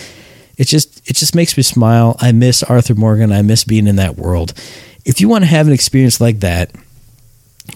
[0.58, 2.16] it just it just makes me smile.
[2.20, 3.32] I miss Arthur Morgan.
[3.32, 4.54] I miss being in that world.
[5.06, 6.72] If you want to have an experience like that,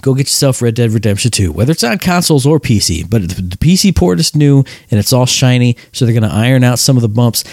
[0.02, 3.10] go get yourself Red Dead Redemption 2, whether it's on consoles or PC.
[3.10, 6.64] But the PC port is new and it's all shiny, so they're going to iron
[6.64, 7.44] out some of the bumps.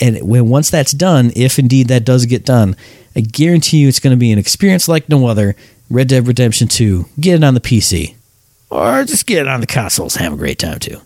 [0.00, 2.76] And when once that's done, if indeed that does get done,
[3.14, 5.54] I guarantee you it's going to be an experience like no other.
[5.92, 8.14] Red Dead Redemption 2, get it on the PC.
[8.70, 10.14] Or just get it on the consoles.
[10.14, 11.02] Have a great time too.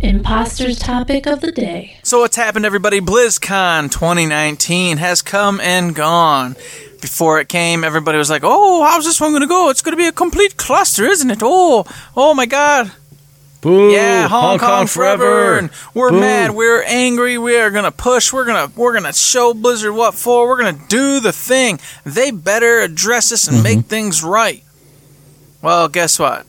[0.00, 1.96] Imposters topic of the day.
[2.02, 3.00] So what's happened, everybody?
[3.00, 6.56] BlizzCon 2019 has come and gone.
[7.00, 9.70] Before it came, everybody was like, "Oh, how's this one gonna go?
[9.70, 11.38] It's gonna be a complete cluster, isn't it?
[11.40, 12.90] Oh, oh my God!
[13.66, 13.90] Boo!
[13.90, 15.58] yeah, Hong, Kong, forever!
[15.58, 16.52] And we're mad.
[16.52, 17.36] We're angry.
[17.36, 18.32] We are gonna push.
[18.32, 20.46] We're gonna we're gonna show Blizzard what for.
[20.46, 21.80] We're gonna do the thing.
[22.04, 23.64] They better address this and mm-hmm.
[23.64, 24.62] make things right."
[25.62, 26.46] Well, guess what?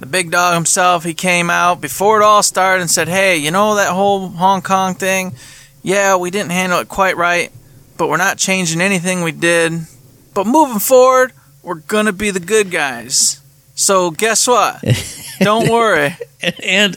[0.00, 3.50] The big dog himself, he came out before it all started and said, Hey, you
[3.50, 5.34] know that whole Hong Kong thing?
[5.82, 7.52] Yeah, we didn't handle it quite right,
[7.98, 9.72] but we're not changing anything we did.
[10.32, 11.32] But moving forward,
[11.62, 13.40] we're gonna be the good guys.
[13.74, 14.82] So guess what?
[15.40, 16.16] Don't worry.
[16.62, 16.96] and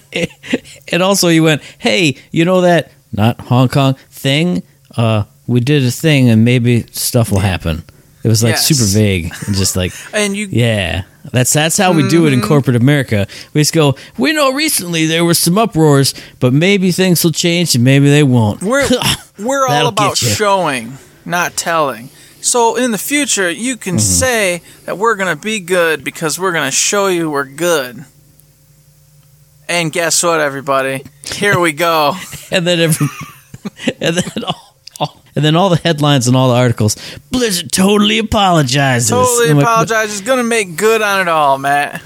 [0.92, 4.64] and also you went, hey, you know that not Hong Kong thing?
[4.96, 7.84] Uh, we did a thing, and maybe stuff will happen.
[8.24, 8.66] It was like Yes.
[8.68, 12.42] super vague and just like, And you yeah, that's that's how we do it in
[12.42, 13.26] corporate America.
[13.54, 17.74] We just go, we know recently there were some uproars, but maybe things will change
[17.76, 18.62] and maybe they won't.
[18.62, 18.88] we're
[19.40, 22.10] we're all about showing, not telling.
[22.48, 24.00] So in the future, you can Mm-hmm.
[24.00, 28.06] say that we're gonna be good because we're gonna show you we're good.
[29.70, 31.04] And guess what, everybody?
[31.26, 32.14] Here we go.
[32.52, 33.08] and then every,
[34.00, 36.96] and then all, all- and then all the headlines and all the articles.
[37.32, 39.10] Blizzard totally apologizes.
[39.10, 40.12] totally I'm like, apologize.
[40.18, 42.02] It's gonna make good on it all, Matt.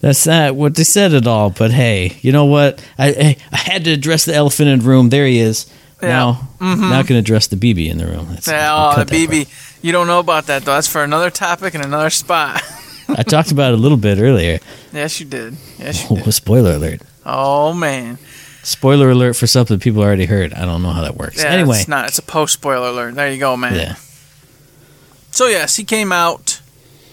[0.00, 1.50] That's not what they said at all.
[1.50, 2.84] But hey, you know what?
[2.98, 5.10] I I, I had to address the elephant in the room.
[5.10, 5.72] There he is.
[6.08, 6.36] Yeah.
[6.60, 6.80] Mm-hmm.
[6.82, 8.28] Now, not going to address the BB in the room.
[8.30, 9.48] That's, Yeah, oh, that BB,
[9.82, 10.72] you don't know about that though.
[10.74, 12.62] That's for another topic and another spot.
[13.08, 14.58] I talked about it a little bit earlier.
[14.92, 15.56] yes, you did.
[15.78, 16.32] Yes, you Oh, did.
[16.32, 17.02] spoiler alert!
[17.26, 18.18] Oh man.
[18.62, 20.54] Spoiler alert for something people already heard.
[20.54, 21.36] I don't know how that works.
[21.42, 22.08] Yeah, anyway, it's not.
[22.08, 23.14] It's a post spoiler alert.
[23.14, 23.74] There you go, man.
[23.74, 23.96] yeah,
[25.30, 26.62] So yes, he came out,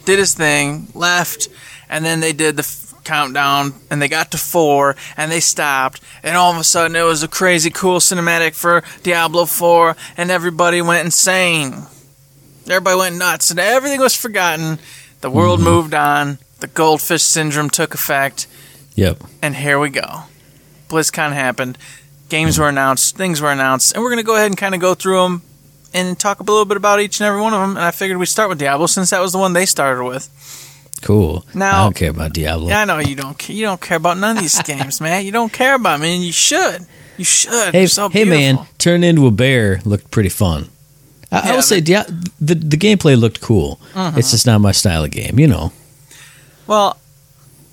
[0.06, 1.50] did his thing, left,
[1.90, 2.64] and then they did the
[3.04, 7.04] countdown, and they got to four, and they stopped, and all of a sudden it
[7.04, 11.84] was a crazy cool cinematic for Diablo Four, and everybody went insane.
[12.68, 14.80] Everybody went nuts, and everything was forgotten.
[15.22, 15.70] The world mm-hmm.
[15.70, 16.40] moved on.
[16.60, 18.48] The goldfish syndrome took effect,
[18.96, 19.18] yep.
[19.42, 20.24] and here we go.
[20.90, 21.78] BlizzCon happened.
[22.30, 23.18] Games were announced.
[23.18, 25.42] Things were announced, and we're gonna go ahead and kind of go through them
[25.94, 27.72] and talk a little bit about each and every one of them.
[27.72, 30.30] And I figured we'd start with Diablo since that was the one they started with.
[31.02, 31.46] Cool.
[31.54, 32.70] Now- I don't care about Diablo.
[32.70, 33.38] Yeah, I know you don't.
[33.38, 35.26] ca- You don't care about none of these games, man.
[35.26, 36.86] You don't care about me, and you should.
[37.18, 37.74] You should.
[37.74, 38.60] Hey, so hey, man!
[38.78, 40.70] Turn into a bear looked pretty fun.
[41.32, 42.06] I, I will say, Dia-
[42.40, 43.80] the the gameplay looked cool.
[43.96, 44.18] Uh-huh.
[44.18, 45.72] It's just not my style of game, you know.
[46.68, 46.98] Well,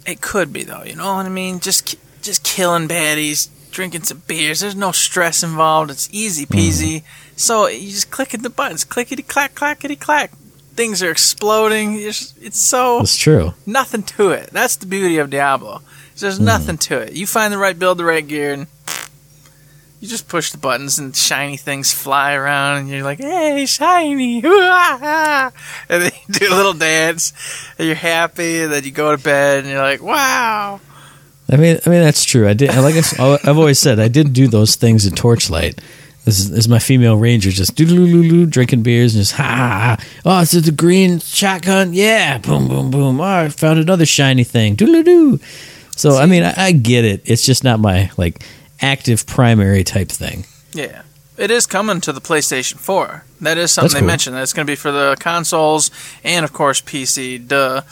[0.07, 0.83] it could be though.
[0.85, 1.61] You know what I mean?
[1.61, 4.61] Just just killing baddies, drinking some beers.
[4.61, 5.91] There's no stress involved.
[5.91, 7.03] It's easy peasy.
[7.37, 10.33] So you just clicking the buttons, clickety clack, clackety clack.
[10.79, 11.97] Things are exploding.
[11.99, 13.53] It's, it's so It's true.
[13.67, 14.51] nothing to it.
[14.53, 15.83] That's the beauty of Diablo.
[16.17, 16.45] There's hmm.
[16.45, 17.15] nothing to it.
[17.15, 18.69] You find the right build, the right gear, and
[19.99, 24.37] you just push the buttons, and shiny things fly around, and you're like, "Hey, shiny!"
[24.45, 25.53] and
[25.89, 27.33] then you do a little dance,
[27.77, 28.61] and you're happy.
[28.61, 30.81] And then you go to bed, and you're like, "Wow!"
[31.51, 32.47] I mean, I mean that's true.
[32.47, 32.69] I did.
[32.69, 35.81] Like I, have always said, I did do those things in Torchlight.
[36.29, 39.97] This is, this is my female ranger just drinking beers and just ha ha.
[39.99, 40.07] ha.
[40.27, 41.95] Oh, it's the green shotgun.
[41.95, 43.19] Yeah, boom boom boom.
[43.19, 44.75] Oh, I found another shiny thing.
[44.75, 45.41] Doo doo doo.
[45.97, 47.23] So I mean, I, I get it.
[47.25, 48.43] It's just not my like
[48.83, 50.45] active primary type thing.
[50.75, 51.03] Yeah.
[51.39, 53.25] It is coming to the PlayStation 4.
[53.41, 54.07] That is something That's they cool.
[54.09, 54.37] mentioned.
[54.37, 55.91] That it's going to be for the consoles
[56.25, 57.47] and, of course, PC.
[57.49, 57.83] Duh.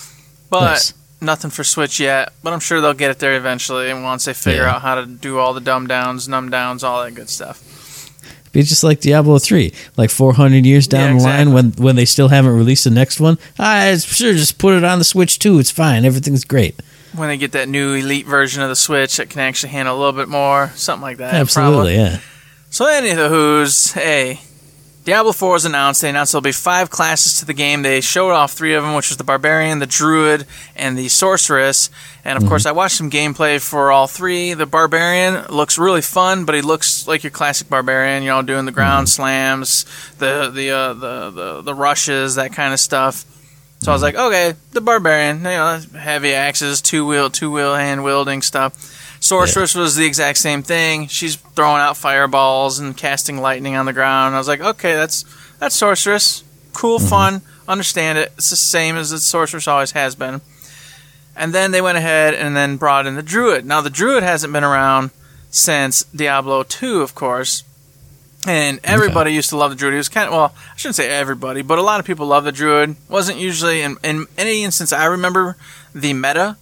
[0.51, 0.95] But Nice.
[1.21, 2.33] nothing for Switch yet.
[2.43, 3.89] But I'm sure they'll get it there eventually.
[3.91, 4.75] And once they figure Yeah.
[4.75, 7.63] out how to do all the dumb downs, numb downs, all that good stuff.
[8.57, 11.95] Be just like Diablo three, like four hundred years down Yeah, the line when when
[11.95, 13.37] they still haven't released the next one.
[13.59, 15.59] I sure just put it on the Switch too.
[15.59, 16.07] It's fine.
[16.07, 16.81] Everything's great.
[17.15, 19.99] When they get that new Elite version of the Switch that can actually handle a
[19.99, 21.35] little bit more, something like that.
[21.35, 21.97] Absolutely, probably.
[21.97, 22.21] yeah.
[22.71, 24.41] So, any of the who's, hey,
[25.07, 26.03] Diablo 4 was announced.
[26.03, 27.83] They announced there'll be five classes to the game.
[27.83, 31.91] They showed off three of them, which was the Barbarian, the Druid, and the Sorceress.
[32.25, 32.49] And of mm-hmm.
[32.49, 34.55] course, I watched some gameplay for all three.
[34.55, 38.25] The Barbarian looks really fun, but he looks like your classic Barbarian.
[38.25, 39.23] You know, doing the ground mm-hmm.
[39.23, 39.85] slams,
[40.19, 43.25] the the uh, the, the the rushes, that kind of stuff.
[43.83, 44.17] So I was mm-hmm.
[44.17, 48.96] like, okay, the Barbarian, you know, heavy axes, two wheel, two wheel hand wielding stuff.
[49.27, 51.09] Sorceress was the exact same thing.
[51.09, 54.35] She's throwing out fireballs and casting lightning on the ground.
[54.35, 55.25] I was like, okay, that's
[55.59, 56.43] that's Sorceress.
[56.73, 57.09] Cool, Mm-hmm.
[57.09, 58.33] fun, understand it.
[58.37, 60.41] It's the same as the Sorceress always has been.
[61.35, 63.65] And then they went ahead and then brought in the Druid.
[63.67, 65.11] Now the Druid hasn't been around
[65.51, 67.63] since Diablo 2, of course.
[68.47, 69.95] And everybody used to love the Druid.
[69.95, 72.45] He was kind of well, I shouldn't say everybody, but a lot of people love
[72.45, 72.95] the Druid.
[73.09, 75.57] wasn't usually in in any instance I remember
[75.95, 76.57] the meta,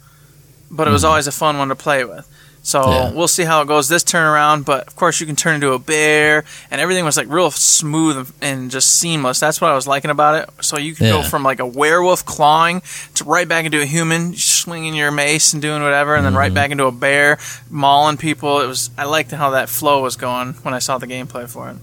[0.70, 2.26] but it was always a fun one to play with.
[2.66, 2.90] So.
[2.90, 3.10] Yeah.
[3.12, 4.64] we'll see how it goes this turnaround.
[4.64, 8.32] But of course, you can turn into a bear, and everything was like real smooth
[8.40, 9.38] and- just seamless.
[9.38, 10.48] That's what I was liking about it.
[10.64, 12.82] So you can go from like a werewolf clawing
[13.16, 16.38] to right back into a human, swinging your mace and doing whatever, and then Mm-hmm.
[16.40, 17.38] right back into a bear,
[17.70, 18.60] mauling people.
[18.60, 21.68] It was I liked how that flow was going when I saw the gameplay for
[21.70, 21.76] it.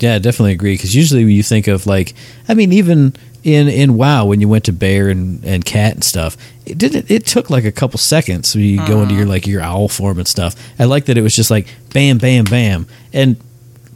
[0.00, 0.74] Yeah, I definitely agree.
[0.74, 2.14] Because usually when you think of like,
[2.48, 6.02] I mean, even in in WoW when you went to bear and, and cat and
[6.04, 6.36] stuff,
[6.70, 7.10] it didn't.
[7.10, 8.48] It took like a couple seconds.
[8.48, 9.32] So you go into your uh-huh.
[9.32, 10.54] like your owl form and stuff.
[10.78, 13.36] I like that it was just like bam, bam, bam, and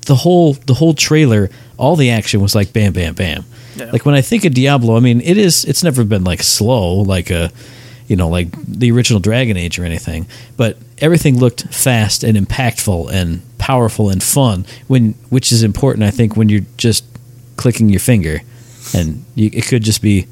[0.07, 3.45] the whole the whole trailer, all the action was like bam, bam, bam.
[3.77, 3.91] Yeah.
[3.91, 5.65] Like when I think of Diablo, I mean, it is.
[5.65, 7.51] It's never been like slow, like a,
[8.07, 10.27] you know, like the original Dragon Age or anything.
[10.57, 14.65] But everything looked fast and impactful and powerful and fun.
[14.87, 17.05] When which is important, I think, when you're just
[17.57, 18.43] clicking your finger,
[18.95, 20.27] and you, it could just be,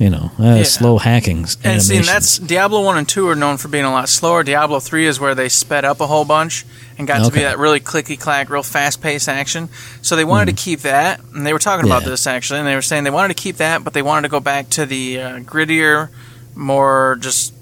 [0.00, 0.62] you know, uh, Yeah.
[0.62, 1.46] slow hacking.
[1.62, 4.42] And see, and that's Diablo one and two are known for being a lot slower.
[4.42, 6.64] Diablo three is where they sped up a whole bunch
[6.98, 9.68] and got to be that really clicky clack, real fast paced action.
[10.00, 12.08] So they wanted to keep that, and they were talking about Hmm.
[12.08, 14.30] This actually, and they were saying they wanted to keep that, but they wanted to
[14.30, 16.08] go back to the uh, grittier,
[16.54, 17.52] more just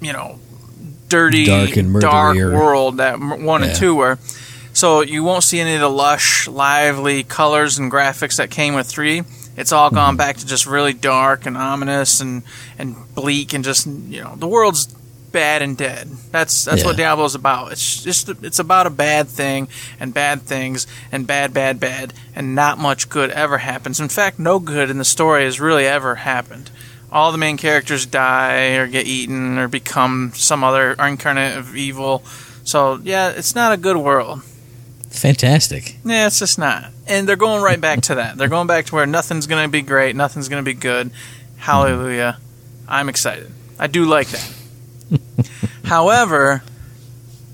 [0.00, 0.38] you know,
[1.08, 4.18] dirty, Dark and dark world that one and two were.
[4.72, 8.86] So you won't see any of the lush, lively colors and graphics that came with
[8.86, 9.22] three.
[9.56, 12.42] It's all gone back to just really dark and ominous and,
[12.78, 14.86] and bleak and just you know the world's
[15.30, 16.08] bad and dead.
[16.30, 17.08] That's that's what Yeah.
[17.08, 17.72] Diablo's about.
[17.72, 22.54] It's just it's about a bad thing and bad things and bad bad bad and
[22.54, 24.00] not much good ever happens.
[24.00, 26.70] In fact, no good in the story has really ever happened.
[27.12, 32.24] All the main characters die or get eaten or become some other incarnate of evil.
[32.64, 34.42] So yeah, it's not a good world.
[35.20, 35.96] Fantastic.
[36.04, 36.90] Yeah, it's just not.
[37.06, 38.36] And they're going right back to that.
[38.36, 41.10] They're going back to where nothing's going to be great, nothing's going to be good.
[41.56, 42.38] Hallelujah.
[42.86, 43.50] I'm excited.
[43.78, 44.54] I do like that.
[45.84, 46.62] However,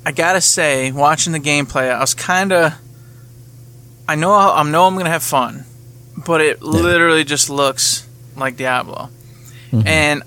[0.05, 2.75] I got to say, watching the gameplay, I was kind of
[4.11, 5.65] I know I know I'm going to have fun,
[6.27, 9.09] but it literally just looks like Diablo.
[9.71, 9.87] Mm-hmm.
[9.87, 10.23] And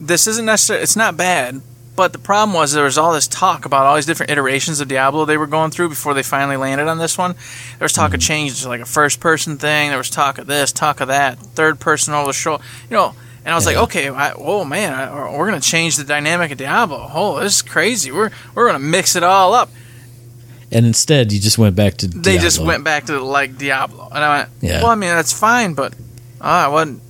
[0.00, 1.60] this isn't necessarily it's not bad,
[1.94, 4.88] but the problem was there was all this talk about all these different iterations of
[4.88, 7.32] Diablo they were going through before they finally landed on this one.
[7.78, 9.90] There was talk of change to like a first person thing.
[9.90, 12.64] There was talk of this, talk of that, third person over the shoulder.
[12.88, 13.72] You know, and I was Yeah.
[13.80, 17.10] like, okay, I, oh man, I, we're gonna change the dynamic of Diablo.
[17.12, 18.10] Oh, this is crazy.
[18.10, 19.68] We're we're gonna mix it all up.
[20.74, 22.08] And instead, you just went back to.
[22.08, 24.80] They just went back to like Diablo, and I went, Yeah.
[24.82, 25.92] well, I mean that's fine, but
[26.40, 27.02] uh, I wasn't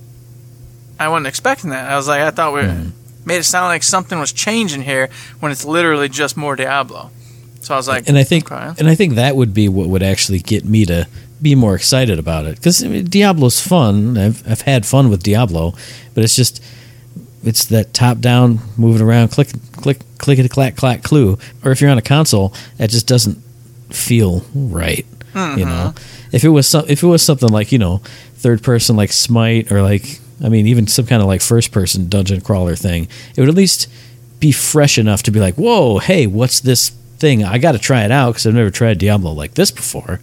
[0.99, 1.89] I wasn't expecting that.
[1.89, 2.89] I was like, I thought we Hmm.
[3.25, 5.09] Made it sound like something was changing here
[5.39, 7.11] when it's literally just more Diablo.
[7.61, 8.73] So I was like, and I think okay.
[8.77, 11.07] and I think that would be what would actually get me to
[11.41, 14.17] be more excited about it because I mean, Diablo's fun.
[14.17, 15.73] I've I've had fun with Diablo,
[16.13, 16.63] but it's just
[17.43, 21.37] it's that top down moving around click click clickety clack clack clue.
[21.63, 23.37] Or if you're on a console, that just doesn't
[23.89, 25.05] feel right.
[25.35, 26.35] You know, mm-hmm.
[26.35, 27.97] if it was some if it was something like you know
[28.35, 32.07] third person like Smite or like I mean even some kind of like first person
[32.07, 33.89] dungeon crawler thing, it would at least
[34.39, 37.43] be fresh enough to be like, whoa, hey, what's this thing?
[37.43, 40.19] I got to try it out because I've never tried Diablo like this before.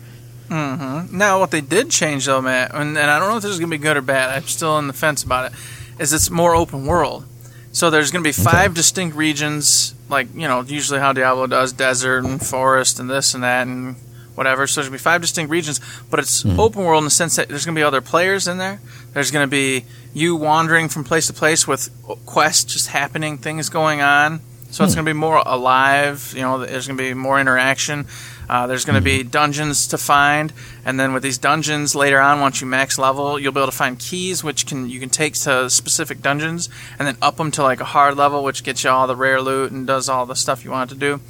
[0.50, 1.16] Mm-hmm.
[1.16, 3.58] Now, what they did change, though, Matt, and, and I don't know if this is
[3.58, 4.36] going to be good or bad.
[4.36, 5.58] I'm still on the fence about it.
[5.98, 7.24] Is it's more open world.
[7.72, 11.72] So there's going to be five distinct regions, like you know, usually how Diablo does,
[11.72, 13.94] desert and forest and this and that and
[14.34, 14.66] whatever.
[14.66, 16.58] So there's going to be five distinct regions, but it's mm.
[16.58, 18.80] open world in the sense that there's going to be other players in there.
[19.12, 21.90] There's going to be you wandering from place to place with
[22.26, 24.40] quests just happening, things going on.
[24.70, 26.32] So it's going to be more alive.
[26.36, 28.06] You know, there's going to be more interaction.
[28.48, 30.52] Uh, there's going to be dungeons to find,
[30.84, 33.76] and then with these dungeons later on, once you max level, you'll be able to
[33.76, 36.68] find keys, which can you can take to specific dungeons,
[36.98, 39.40] and then up them to like a hard level, which gets you all the rare
[39.40, 41.20] loot and does all the stuff you want to do.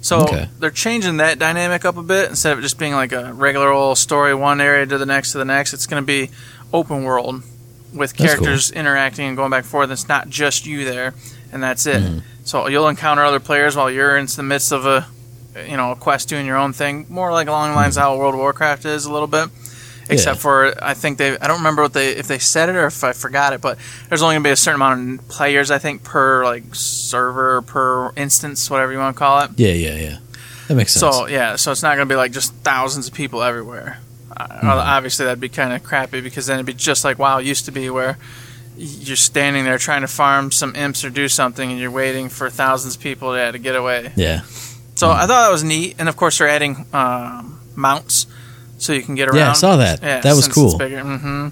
[0.00, 0.48] So Okay.
[0.58, 3.98] they're changing that dynamic up a bit instead of just being like a regular old
[3.98, 5.74] story, one area to the next to the next.
[5.74, 6.30] It's going to be
[6.72, 7.42] open world
[7.92, 8.44] with That's cool.
[8.44, 9.90] characters interacting and going back and forth.
[9.90, 11.14] It's not just you there,
[11.52, 12.02] and that's it.
[12.02, 12.18] Mm-hmm.
[12.44, 15.06] So you'll encounter other players while you're in the midst of a,
[15.68, 17.06] you know, a quest doing your own thing.
[17.08, 19.48] More like along the lines of how World of Warcraft is a little bit.
[20.08, 22.86] except for I think they I don't remember what they if they said it or
[22.86, 23.78] if I forgot it, but
[24.08, 28.12] there's only gonna be a certain amount of players I think per like server per
[28.16, 29.50] instance, whatever you want to call it.
[29.56, 30.18] Yeah, yeah, yeah.
[30.68, 31.16] That makes sense.
[31.16, 34.00] So yeah, so it's not gonna be like just thousands of people everywhere.
[34.36, 34.68] Uh, Mm-hmm.
[34.68, 37.72] Obviously, that'd be kind of crappy because then it'd be just like WoW used to
[37.72, 38.16] be, where
[38.76, 42.48] you're standing there trying to farm some imps or do something, and you're waiting for
[42.50, 44.12] thousands of people to, to get away.
[44.16, 44.42] yeah.
[44.94, 48.26] So I thought that was neat, and of course they're adding um, mounts
[48.78, 49.36] so you can get around.
[49.38, 50.00] Yeah, I saw that.
[50.00, 50.78] That was cool.
[50.78, 51.48] hmm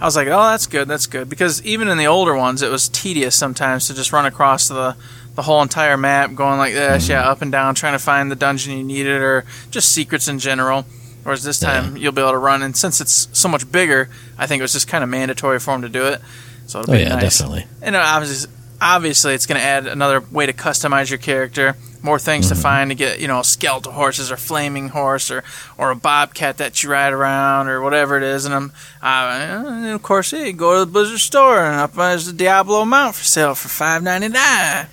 [0.00, 2.70] I was like, oh, that's good, that's good, because even in the older ones, it
[2.70, 4.96] was tedious sometimes to just run across the
[5.34, 7.10] the whole entire map, going like this, Mm-hmm.
[7.12, 10.38] yeah, up and down, trying to find the dungeon you needed, or just secrets in
[10.38, 10.84] general.
[11.24, 14.08] Whereas this time you'll be able to run, and since it's so much bigger,
[14.38, 16.20] I think it was just kind of mandatory for them to do it.
[16.66, 17.38] So it'll Oh be yeah, nice.
[17.38, 17.66] definitely.
[17.82, 18.50] And uh, obviously,
[18.80, 21.76] obviously, it's going to add another way to customize your character.
[22.02, 22.54] More things Mm-hmm.
[22.56, 25.42] to find to get, you know, skeletal horses or flaming horse or,
[25.78, 28.44] or a bobcat that you ride around or whatever it is.
[28.44, 28.72] And, um,
[29.02, 32.34] uh, and of course, yeah, you go to the Blizzard store and up there's the
[32.34, 34.86] Diablo mount for sale for five ninety nine.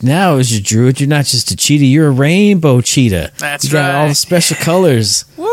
[0.00, 3.32] Now, as your druid, you're not just a cheetah; you're a rainbow cheetah.
[3.38, 5.24] That's you got all the special colors.
[5.36, 5.44] Woo!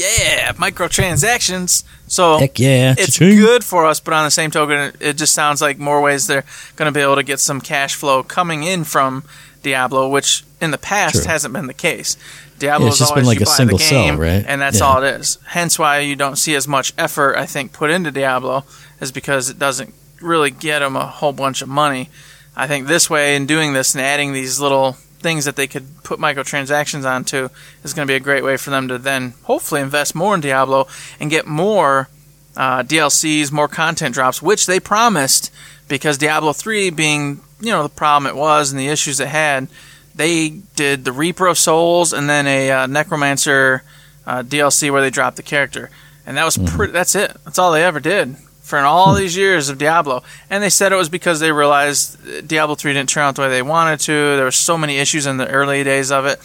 [0.00, 1.84] Yeah, microtransactions.
[2.06, 2.94] So Heck yeah!
[2.98, 3.36] it's Cha-ching.
[3.38, 6.44] good for us, but on the same token, it- just sounds like more ways they're
[6.76, 9.22] going to be able to get some cash flow coming in from
[9.62, 11.24] Diablo, which in the past True.
[11.24, 12.16] hasn't been the case.
[12.58, 14.44] Diablo Yeah, it's just been like a single game, right?
[14.46, 14.84] and that's Yeah.
[14.86, 15.38] all it is.
[15.46, 18.64] Hence, why you don't see as much effort, I think, put into Diablo,
[19.00, 22.10] is because it doesn't really get them a whole bunch of money.
[22.56, 26.02] I think this way, in doing this and adding these little things that they could
[26.02, 27.48] put microtransactions onto,
[27.84, 30.40] is going to be a great way for them to then hopefully invest more in
[30.40, 30.86] Diablo
[31.18, 32.08] and get more
[32.56, 35.52] uh, DLCs, more content drops, which they promised
[35.88, 39.68] because Diablo 3 being, you know, the problem it was and the issues it had,
[40.14, 43.82] they did the Reaper of Souls and then a uh, Necromancer
[44.26, 45.90] uh, DLC where they dropped the character.
[46.26, 47.36] And that was pretty, that's it.
[47.44, 48.36] That's all they ever did
[48.70, 50.22] for all these years of Diablo.
[50.48, 53.50] And they said it was because they realized Diablo 3 didn't turn out the way
[53.50, 54.12] they wanted to.
[54.12, 56.40] There were so many issues in the early days of it.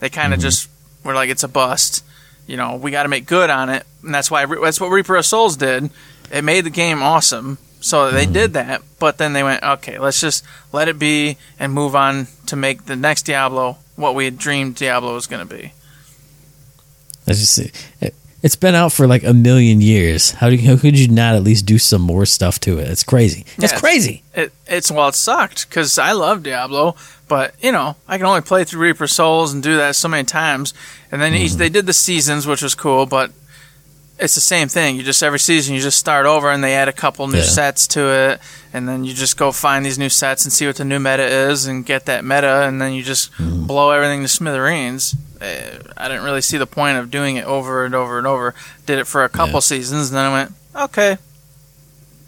[0.00, 0.68] They kind of just
[1.04, 2.04] were like, it's a bust.
[2.46, 3.86] You know, we got to make good on it.
[4.02, 5.90] And that's why that's what Reaper of Souls did.
[6.30, 7.58] It made the game awesome.
[7.80, 11.72] So they did that, but then they went, okay, let's just let it be and
[11.72, 15.56] move on to make the next Diablo what we had dreamed Diablo was going to
[15.56, 15.72] be.
[17.28, 20.30] I just it, it's been out for like a million years.
[20.32, 22.88] How do you, how could you not at least do some more stuff to it?
[22.88, 23.44] It's crazy.
[23.56, 23.78] It's Yeah.
[23.80, 24.22] crazy.
[24.34, 26.94] It, it's well, it sucked because I love Diablo,
[27.26, 30.24] but you know I can only play through Reaper Souls and do that so many
[30.24, 30.72] times.
[31.10, 31.58] And then each, mm-hmm.
[31.58, 33.32] they did the seasons, which was cool, but
[34.20, 34.96] it's the same thing.
[34.96, 37.44] You just every season you just start over, and they add a couple new Yeah.
[37.44, 38.40] sets to it,
[38.72, 41.24] and then you just go find these new sets and see what the new meta
[41.24, 43.66] is, and get that meta, and then you just mm-hmm.
[43.66, 45.14] blow everything to smithereens.
[45.40, 48.54] Uh, I didn't really see the point of doing it over and over and over.
[48.86, 49.60] Did it for a couple Yeah.
[49.60, 51.18] seasons, and then I went, okay,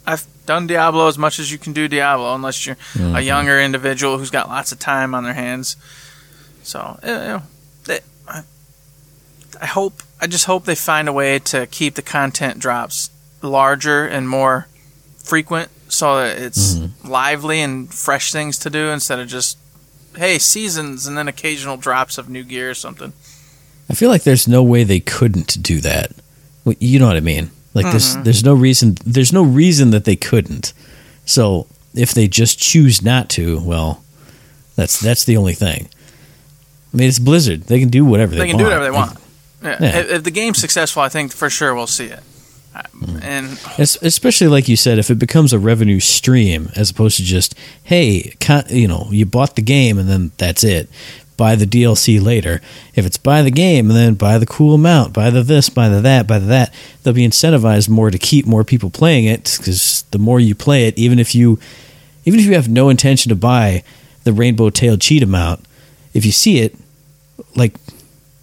[0.07, 3.15] I've done Diablo as much as you can do Diablo, unless you're Mm-hmm.
[3.15, 5.75] a younger individual who's got lots of time on their hands.
[6.63, 7.43] So, you know,
[7.85, 8.43] they, I,
[9.61, 13.09] I hope, I just hope they find a way to keep the content drops
[13.41, 14.67] larger and more
[15.23, 17.09] frequent, so that it's Mm-hmm.
[17.09, 19.57] lively and fresh things to do instead of just,
[20.17, 23.13] hey, seasons and then occasional drops of new gear or something.
[23.89, 26.11] I feel like there's no way they couldn't do that.
[26.79, 27.51] You know what I mean?
[27.73, 28.23] Like there's Mm-hmm.
[28.23, 30.73] there's no reason there's no reason that they couldn't.
[31.25, 34.03] So if they just choose not to, well,
[34.75, 35.89] that's that's the only thing.
[36.93, 37.63] I mean, it's Blizzard.
[37.63, 38.59] They can do whatever they, They can want.
[38.59, 39.17] do whatever they want.
[39.63, 39.77] Yeah.
[39.79, 39.99] Yeah.
[39.99, 42.21] If, if the game's successful, I think for sure we'll see it.
[43.21, 47.55] And especially like you said, if it becomes a revenue stream as opposed to just,
[47.83, 48.35] hey,
[48.69, 50.89] you know, you bought the game and then that's it.
[51.37, 52.61] Buy the DLC later.
[52.93, 55.89] If it's buy the game and then buy the cool amount, buy the this, buy
[55.89, 59.55] the that, buy the that, they'll be incentivized more to keep more people playing it
[59.57, 61.59] because the more you play it, even if you,
[62.25, 63.83] even if you have no intention to buy
[64.23, 65.65] the rainbow tailed cheat amount,
[66.13, 66.75] if you see it,
[67.55, 67.73] like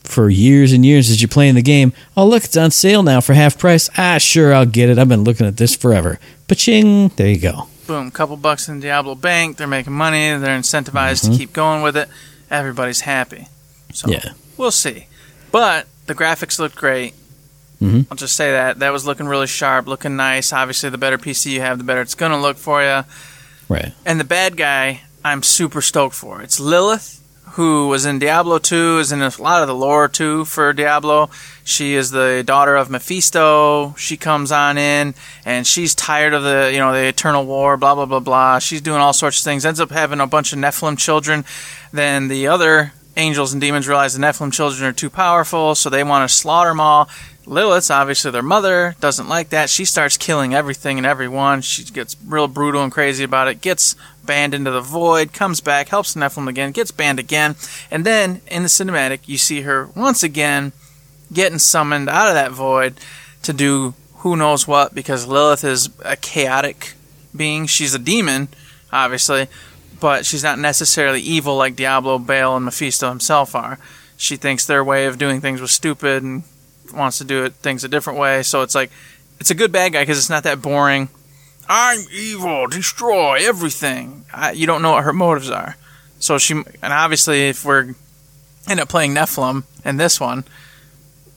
[0.08, 1.92] for years and years as you're playing the game.
[2.16, 3.88] Oh, look, it's on sale now for half price.
[3.96, 4.98] Ah, sure, I'll get it.
[4.98, 6.18] I've been looking at this forever.
[6.48, 7.08] Paching.
[7.08, 7.68] There you go.
[7.86, 9.56] boom, couple bucks in Diablo Bank.
[9.56, 10.36] They're making money.
[10.36, 12.08] They're incentivized to keep going with it.
[12.50, 13.48] Everybody's happy.
[13.94, 14.32] So Yeah.
[14.58, 15.06] we'll see.
[15.52, 17.14] But the graphics looked great.
[17.82, 18.06] Mhm.
[18.10, 20.52] I'll just say that that was looking really sharp, looking nice.
[20.52, 23.04] Obviously, the better PC you have, the better it's going to look for you.
[23.70, 23.92] Right.
[24.04, 26.42] And the bad guy, I'm super stoked for.
[26.42, 27.20] It's Lilith,
[27.58, 31.28] who was in Diablo 2, is in a lot of the lore too for Diablo.
[31.64, 33.96] She is the daughter of Mephisto.
[33.98, 35.12] She comes on in,
[35.44, 38.60] and she's tired of the, you know, the eternal war, blah blah blah blah.
[38.60, 39.66] She's doing all sorts of things.
[39.66, 41.44] Ends up having a bunch of Nephilim children.
[41.92, 46.04] Then the other angels and demons realize the Nephilim children are too powerful, so they
[46.04, 47.08] want to slaughter them all.
[47.48, 49.70] Lilith's obviously their mother, doesn't like that.
[49.70, 51.62] She starts killing everything and everyone.
[51.62, 55.88] She gets real brutal and crazy about it, gets banned into the void, comes back,
[55.88, 57.56] helps Nephilim again, gets banned again,
[57.90, 60.72] and then in the cinematic, you see her once again
[61.32, 63.00] getting summoned out of that void
[63.42, 66.94] to do who knows what because Lilith is a chaotic
[67.34, 67.66] being.
[67.66, 68.48] She's a demon,
[68.92, 69.46] obviously,
[70.00, 73.78] but she's not necessarily evil like Diablo, Baal, and Mephisto himself are.
[74.18, 76.42] She thinks their way of doing things was stupid and
[76.92, 78.42] wants to do it things a different way.
[78.42, 78.90] So it's like
[79.40, 81.08] it's a good bad guy because it's not that boring.
[81.68, 84.24] I'm evil, destroy everything.
[84.32, 85.76] I, you don't know what her motives are.
[86.18, 87.94] So she and obviously if we're
[88.68, 90.44] end up playing Nephilim in this one,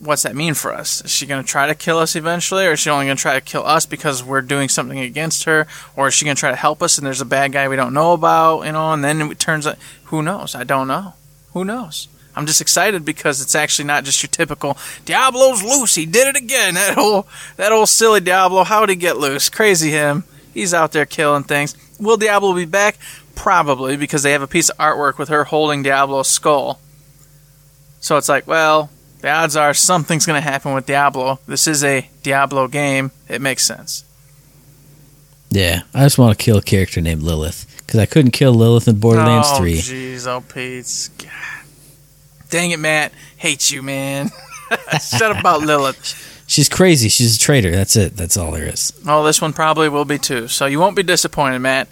[0.02, 1.04] what's that mean for us?
[1.06, 3.22] Is she going to try to kill us eventually, or is she only going to
[3.22, 6.39] try to kill us because we're doing something against her, or is she going to
[6.39, 8.91] try to help us and there's a bad guy we don't know about, you know?
[8.91, 10.56] And then it turns out, who knows?
[10.56, 11.14] I don't know.
[11.54, 12.08] Who knows?
[12.36, 15.95] I'm just excited because it's actually not just your typical Diablo's loose.
[15.95, 16.75] He did it again.
[16.82, 17.25] That old
[17.57, 18.63] that old silly Diablo.
[18.63, 19.49] How'd he get loose?
[19.49, 20.23] Crazy him.
[20.53, 21.75] He's out there killing things.
[21.99, 22.97] Will Diablo be back?
[23.36, 26.79] Probably because they have a piece of artwork with her holding Diablo's skull.
[27.99, 28.89] So it's like, well,
[29.21, 31.39] the odds are something's going to happen with Diablo.
[31.47, 33.11] This is a Diablo game.
[33.29, 34.03] It makes sense.
[35.51, 38.88] Yeah, I just want to kill a character named Lilith because I couldn't kill Lilith
[38.88, 39.73] in Borderlands oh, 3.
[39.75, 41.09] jeez, oh, Pete.
[41.17, 41.61] God.
[42.52, 43.12] Dang it, Matt.
[43.38, 44.30] Hate you, man.
[45.02, 46.43] Shut up about Lilith.
[46.47, 47.08] She's crazy.
[47.08, 47.72] She's a traitor.
[47.72, 48.16] That's it.
[48.18, 48.91] That's all there is.
[49.08, 50.49] Oh, this one probably will be too.
[50.49, 51.88] So you won't be disappointed, Matt.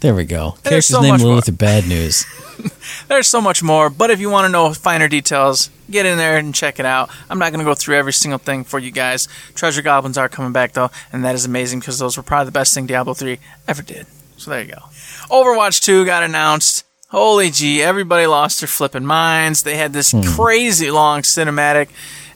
[0.00, 0.56] There we go.
[0.62, 2.24] There's Characters so much Lilith are bad news.
[3.08, 6.38] There's so much more, but if you want to know finer details, get in there
[6.38, 7.10] and check it out.
[7.28, 9.28] I'm not going to go through every single thing for you guys.
[9.54, 12.52] Treasure Goblins are coming back though, and that is amazing because those were probably the
[12.52, 13.38] best thing Diablo 3
[13.68, 14.06] ever did.
[14.36, 14.82] So there you go.
[15.30, 16.85] Overwatch 2 got announced.
[17.08, 19.62] Holy gee, everybody lost their flipping minds.
[19.62, 20.22] They had this hmm.
[20.22, 21.88] crazy long cinematic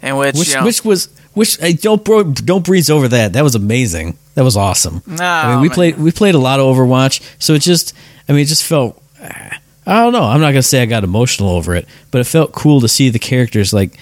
[0.03, 3.35] in which, Which you know, which was which hey, don't bro, don't breeze over that.
[3.35, 4.17] That was amazing.
[4.35, 5.03] That was awesome.
[5.07, 5.75] No, I mean, we man.
[5.75, 7.95] played we played a lot of Overwatch, so it just
[8.29, 10.25] I mean, it just felt I don't know.
[10.25, 13.11] I'm not gonna say I got emotional over it, but it felt cool to see
[13.11, 13.73] the characters.
[13.73, 13.99] Like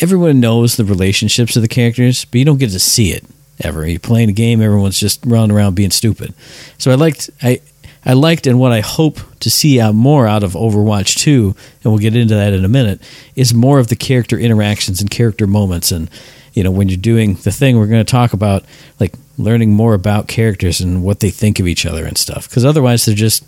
[0.00, 3.24] everyone knows the relationships of the characters, but you don't get to see it
[3.60, 3.86] ever.
[3.86, 6.34] You're playing a game, everyone's just running around being stupid.
[6.78, 7.60] So I liked I.
[8.06, 11.92] I liked and what I hope to see out more out of Overwatch 2, and
[11.92, 13.00] we'll get into that in a minute,
[13.34, 15.90] is more of the character interactions and character moments.
[15.90, 16.10] And,
[16.52, 18.64] you know, when you're doing the thing we're going to talk about,
[19.00, 22.48] like learning more about characters and what they think of each other and stuff.
[22.48, 23.44] Because otherwise, they're just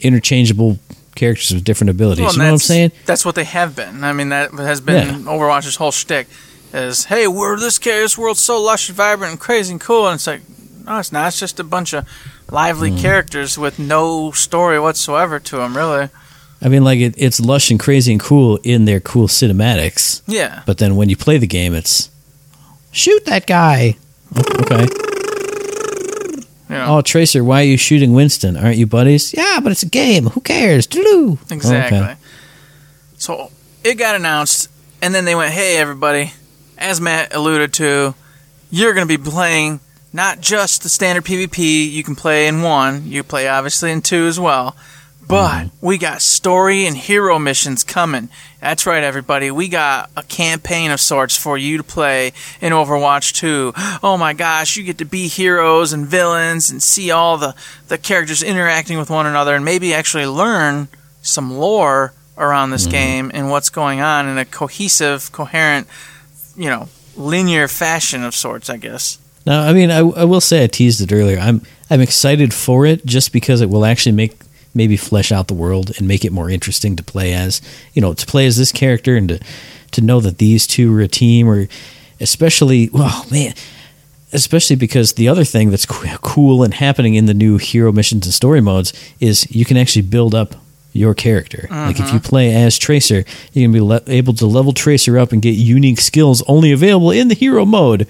[0.00, 0.78] interchangeable
[1.14, 2.24] characters with different abilities.
[2.24, 2.92] Well, you know what I'm saying?
[3.06, 4.04] That's what they have been.
[4.04, 5.30] I mean, that has been Yeah.
[5.32, 6.26] Overwatch's whole shtick.
[6.72, 10.16] Is hey, we're this this world's so lush and vibrant and crazy and cool, and
[10.16, 10.40] it's like,
[10.84, 11.28] no, it's not.
[11.28, 12.04] It's just a bunch of
[12.50, 12.98] lively Hmm.
[12.98, 16.08] characters with no story whatsoever to them, really.
[16.62, 20.22] I mean, like, it, it's lush and crazy and cool in their cool cinematics.
[20.26, 20.62] Yeah.
[20.66, 22.08] But then when you play the game, it's
[22.90, 23.96] shoot that guy.
[24.36, 24.86] Okay.
[26.68, 28.56] You know, Oh, Tracer, why are you shooting Winston?
[28.56, 29.34] Aren't you buddies?
[29.34, 30.26] Yeah, but it's a game.
[30.26, 30.86] Who cares?
[30.86, 31.38] Doo-doo.
[31.50, 31.98] exactly.
[31.98, 32.16] Okay.
[33.18, 33.50] So
[33.84, 34.70] it got announced,
[35.02, 36.32] and then they went, "Hey, everybody!"
[36.78, 38.14] As Matt alluded to,
[38.70, 39.80] you're going to be playing
[40.14, 43.04] not just the standard PvP you can play in one.
[43.04, 44.76] You play obviously in two as well.
[45.26, 45.86] But mm-hmm.
[45.86, 48.28] we got story and hero missions coming.
[48.60, 49.50] That's right, everybody.
[49.50, 53.72] We got a campaign of sorts for you to play in Overwatch 2.
[54.04, 57.54] Oh my gosh, you get to be heroes and villains and see all the,
[57.88, 60.88] the characters interacting with one another and maybe actually learn
[61.22, 62.92] some lore around this mm-hmm.
[62.92, 65.88] game and what's going on in a cohesive, coherent,
[66.54, 69.18] you know, linear fashion of sorts, I guess.
[69.46, 71.38] Now, I mean, I, I will say I teased it earlier.
[71.38, 74.36] I'm I'm excited for it just because it will actually make
[74.74, 77.60] maybe flesh out the world and make it more interesting to play as.
[77.92, 79.40] You know, to play as this character and to
[79.92, 81.68] to know that these two are a team, or
[82.20, 83.54] especially, oh man,
[84.32, 88.34] especially because the other thing that's cool and happening in the new hero missions and
[88.34, 90.56] story modes is you can actually build up
[90.92, 91.66] your character.
[91.70, 92.28] Like if you mm-hmm.
[92.28, 96.00] play as Tracer, you're gonna be le- able to level Tracer up and get unique
[96.00, 98.06] skills only available in the hero mode.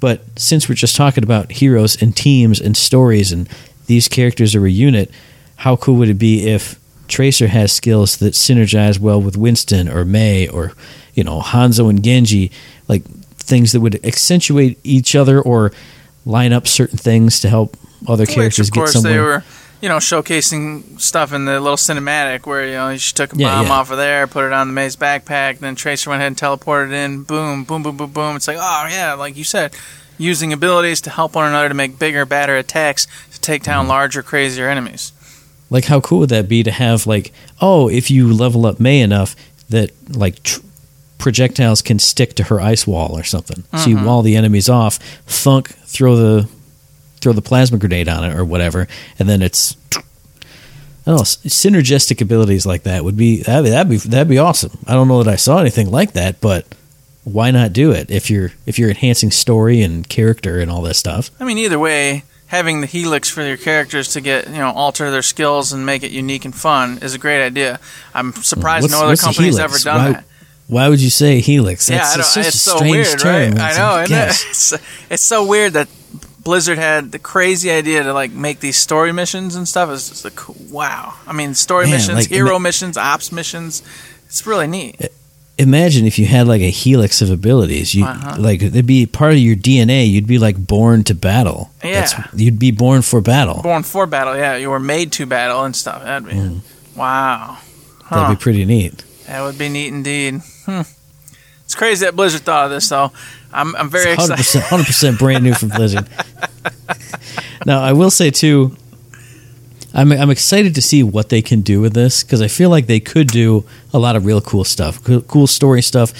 [0.00, 3.48] But since we're just talking about heroes and teams and stories, and
[3.86, 5.10] these characters are a unit,
[5.56, 6.78] how cool would it be if
[7.08, 10.72] Tracer has skills that synergize well with Winston or Mei or
[11.14, 12.52] you know Hanzo and Genji,
[12.86, 13.02] like
[13.36, 15.72] things that would accentuate each other or
[16.26, 17.76] line up certain things to help
[18.06, 19.42] other Which, characters of get somewhere.
[19.80, 23.54] You know, showcasing stuff in the little cinematic where you know she took a Yeah,
[23.54, 23.72] bomb yeah.
[23.72, 26.92] off of there, put it on the Mei's backpack, then Tracer went ahead and teleported
[26.92, 27.22] in.
[27.22, 28.36] Boom, boom, boom, boom, boom.
[28.36, 29.72] It's like, oh yeah, like you said,
[30.18, 33.90] using abilities to help one another to make bigger, badder attacks to take down Mm-hmm.
[33.90, 35.12] larger, crazier enemies.
[35.70, 39.00] Like, how cool would that be to have, like, oh, if you level up Mei
[39.00, 39.36] enough,
[39.68, 40.60] that, like, tr-
[41.18, 43.62] projectiles can stick to her ice wall or something.
[43.72, 43.90] So Mm-hmm.
[43.90, 46.48] you wall the enemies off, thunk, throw the
[47.20, 48.86] throw the plasma grenade on it or whatever,
[49.18, 53.90] and then it's I don't know, synergistic abilities like that would be that'd be that'd
[53.90, 54.76] be, that'd be awesome.
[54.86, 56.66] I don't know that I saw anything like that, but
[57.24, 60.94] why not do it if you're if you're enhancing story and character and all that
[60.94, 61.30] stuff?
[61.40, 65.10] I mean, either way, having the helix for your characters to get you know alter
[65.10, 67.80] their skills and make it unique and fun is a great idea.
[68.14, 70.24] I'm surprised What's- no other company's ever done Why- that.
[70.66, 71.88] Why would you say helix?
[71.88, 73.52] yeah, That's I don't, such it's a so strange weird, term.
[73.54, 73.72] right?
[73.74, 74.28] I know, isn't it?
[74.50, 74.74] It's,
[75.08, 75.88] it's so weird that
[76.48, 79.90] Blizzard had the crazy idea to like make these story missions and stuff.
[79.90, 80.40] It's just like
[80.72, 81.12] wow.
[81.26, 83.82] I mean, story Man, missions, like, hero ima- missions, ops missions.
[84.24, 84.96] It's really neat.
[85.58, 87.94] Imagine if you had like a helix of abilities.
[87.94, 88.36] You Uh-huh.
[88.38, 90.08] like it'd be part of your DNA.
[90.08, 91.70] You'd be like born to battle.
[91.84, 92.08] Yeah.
[92.34, 93.60] you'd be born for battle.
[93.62, 94.56] Born for battle, yeah.
[94.56, 96.02] You were made to battle and stuff.
[96.02, 96.62] That'd be
[96.96, 97.58] wow.
[98.04, 98.16] Huh.
[98.22, 99.04] That'd be pretty neat.
[99.26, 100.40] That would be neat indeed.
[100.64, 100.80] Hmm.
[101.64, 103.12] It's crazy that Blizzard thought of this, though.
[103.52, 104.36] I'm, I'm very Hundred excited.
[104.36, 106.08] percent, hundred percent brand new from Blizzard.
[107.66, 108.76] now, I will say too,
[109.94, 112.86] I'm I'm excited to see what they can do with this because I feel like
[112.86, 116.12] they could do a lot of real cool stuff, cool, cool story stuff.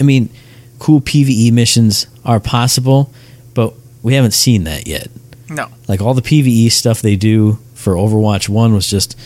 [0.00, 0.30] I mean,
[0.78, 3.12] cool PVE missions are possible,
[3.54, 5.08] but we haven't seen that yet.
[5.48, 5.68] No.
[5.88, 9.18] Like all the PVE stuff they do for Overwatch 1 was just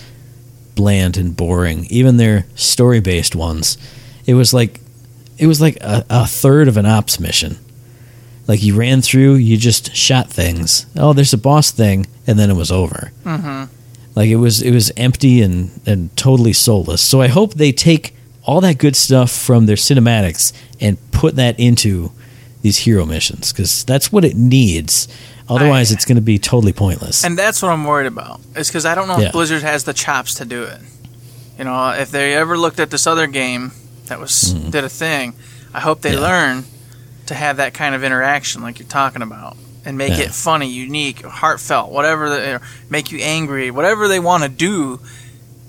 [0.74, 1.86] bland and boring.
[1.86, 3.78] Even their story-based ones,
[4.26, 4.80] it was like
[5.38, 7.58] it was like a, a third of an ops mission.
[8.48, 10.86] Like you ran through, you just shot things.
[10.96, 13.10] Oh, there's a boss thing, and then it was over.
[13.24, 13.64] hmm
[14.14, 17.02] Like it was it was empty and and totally soulless.
[17.02, 18.14] So I hope they take
[18.44, 22.12] all that good stuff from their cinematics and put that into
[22.62, 25.08] these hero missions because that's what it needs.
[25.48, 27.24] Otherwise, I- it's going to be totally pointless.
[27.24, 28.40] And that's what I'm worried about.
[28.56, 29.26] Is because I don't know Yeah.
[29.26, 30.78] if Blizzard has the chops to do it.
[31.58, 33.72] You know, if they ever looked at this other game
[34.06, 35.34] that was did a thing,
[35.74, 36.18] I hope they Mm-hmm.
[36.22, 36.28] Yeah.
[36.28, 36.64] learn
[37.26, 39.56] to have that kind of interaction like you're talking about.
[39.84, 40.24] And make Yeah.
[40.26, 42.58] it funny, unique, heartfelt, whatever, they,
[42.90, 45.00] make you angry, whatever they want to do.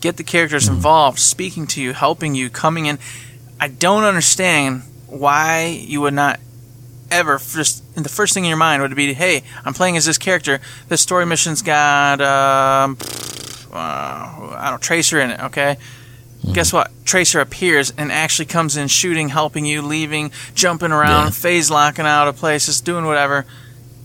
[0.01, 0.75] Get the characters Mm-hmm.
[0.75, 2.97] involved, speaking to you, helping you, coming in.
[3.59, 6.39] I don't understand why you would not
[7.09, 10.17] ever just the first thing in your mind would be, hey, I'm playing as this
[10.17, 10.59] character.
[10.89, 12.97] This story mission's got um,
[13.71, 15.39] uh, I don't know, Tracer in it.
[15.45, 15.77] Okay,
[16.39, 16.53] Mm-hmm.
[16.53, 16.91] guess what?
[17.03, 21.29] Tracer appears and actually comes in, shooting, helping you, leaving, jumping around, Yeah.
[21.31, 23.45] phase locking out of places, doing whatever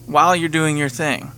[0.06, 1.32] while you're doing your thing.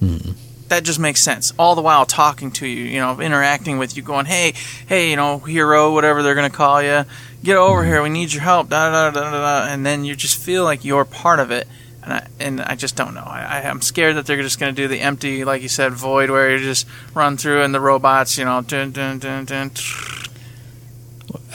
[0.00, 0.32] Mm-hmm.
[0.68, 1.52] That just makes sense.
[1.58, 4.54] All the while talking to you, you know, interacting with you, going, "Hey,
[4.86, 7.04] hey, you know, hero, whatever they're gonna call you,
[7.44, 7.90] get over mm-hmm.
[7.90, 8.02] here.
[8.02, 9.66] We need your help." Da da da da da.
[9.70, 11.68] And then you just feel like you're part of it.
[12.02, 13.22] And I, and I just don't know.
[13.24, 16.30] I, I'm scared that they're just going to do the empty, like you said, void
[16.30, 19.70] where you just run through and the robots, you know, dun dun dun dun.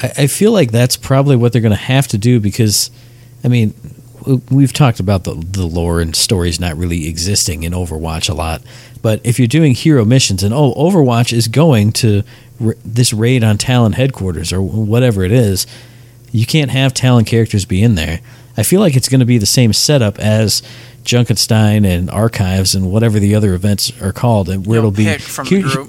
[0.01, 2.91] I, I feel like that's probably what they're going to have to do because,
[3.43, 3.73] I mean,
[4.49, 8.61] we've talked about the the lore and stories not really existing in Overwatch a lot.
[9.01, 12.23] But if you're doing hero missions and oh, Overwatch is going to
[12.63, 15.67] r- this raid on Talon headquarters or whatever it is,
[16.31, 18.19] you can't have Talon characters be in there.
[18.57, 20.63] I feel like it's going to be the same setup as
[21.03, 25.17] Junkenstein and Archives and whatever the other events are called, and where You'll it'll be
[25.17, 25.85] from here-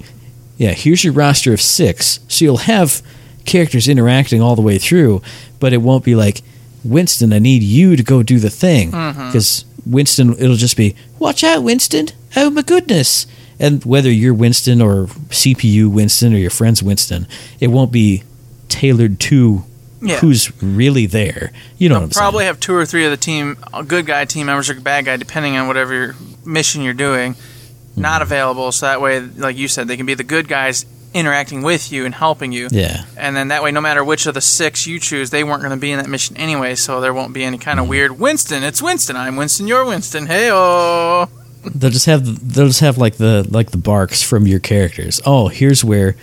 [0.57, 2.19] yeah, here's your roster of six.
[2.27, 3.01] So you'll have
[3.45, 5.21] characters interacting all the way through,
[5.59, 6.41] but it won't be like,
[6.83, 8.91] Winston, I need you to go do the thing.
[8.91, 9.27] Mm-hmm.
[9.27, 12.07] Because Winston, it'll just be, watch out, Winston.
[12.35, 13.25] Oh my goodness.
[13.59, 17.27] And whether you're Winston or CPU Winston or your friend's Winston,
[17.59, 18.23] it won't be
[18.69, 19.63] tailored to
[20.01, 20.17] Yeah.
[20.19, 21.51] who's really there.
[21.77, 22.47] You know They'll what I'm probably saying?
[22.47, 25.57] have two or three of the team, good guy team members or bad guy, depending
[25.57, 28.01] on whatever mission you're doing, Mm-hmm.
[28.01, 28.71] not available.
[28.71, 32.05] So that way, like you said, they can be the good guys interacting with you
[32.05, 32.67] and helping you.
[32.71, 33.03] Yeah.
[33.17, 35.71] And then that way, no matter which of the six you choose, they weren't going
[35.71, 37.89] to be in that mission anyway, so there won't be any kind of Mm-hmm.
[37.89, 38.63] weird Winston.
[38.63, 39.15] It's Winston.
[39.17, 39.65] I'm Winston.
[39.67, 40.27] You're Winston.
[40.27, 41.27] Hey oh.
[41.75, 45.19] They'll just have they'll just have like the like the barks from your characters.
[45.25, 46.15] Oh, here's where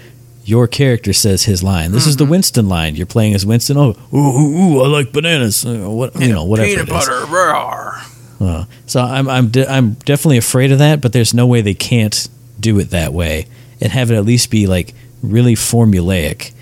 [0.47, 1.93] your character says his line.
[1.93, 2.09] This Mm-hmm.
[2.11, 2.97] is the Winston line.
[2.97, 3.77] You're playing as Winston.
[3.77, 5.65] Oh, ooh, ooh, ooh I like bananas.
[5.67, 6.69] Uh, what you know, whatever.
[6.69, 7.21] Peanut butter.
[7.27, 8.13] Rawr.
[8.41, 11.75] Uh, so I'm I'm de- I'm definitely afraid of that, but there's no way they
[11.75, 12.29] can't
[12.61, 13.47] do it that way
[13.81, 16.53] and have it at least be like really formulaic.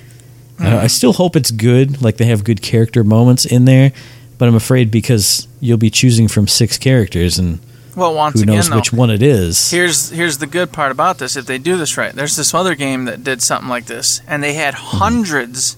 [0.61, 3.93] Uh, I still hope it's good, like they have good character moments in there,
[4.39, 7.59] but I'm afraid because you'll be choosing from six characters and
[7.97, 9.71] Well, once who again, knows though, which one it is.
[9.71, 11.37] Here's here's the good part about this.
[11.37, 14.43] If they do this right, there's this other game that did something like this, and
[14.43, 14.97] they had Mm-hmm.
[14.99, 15.77] hundreds,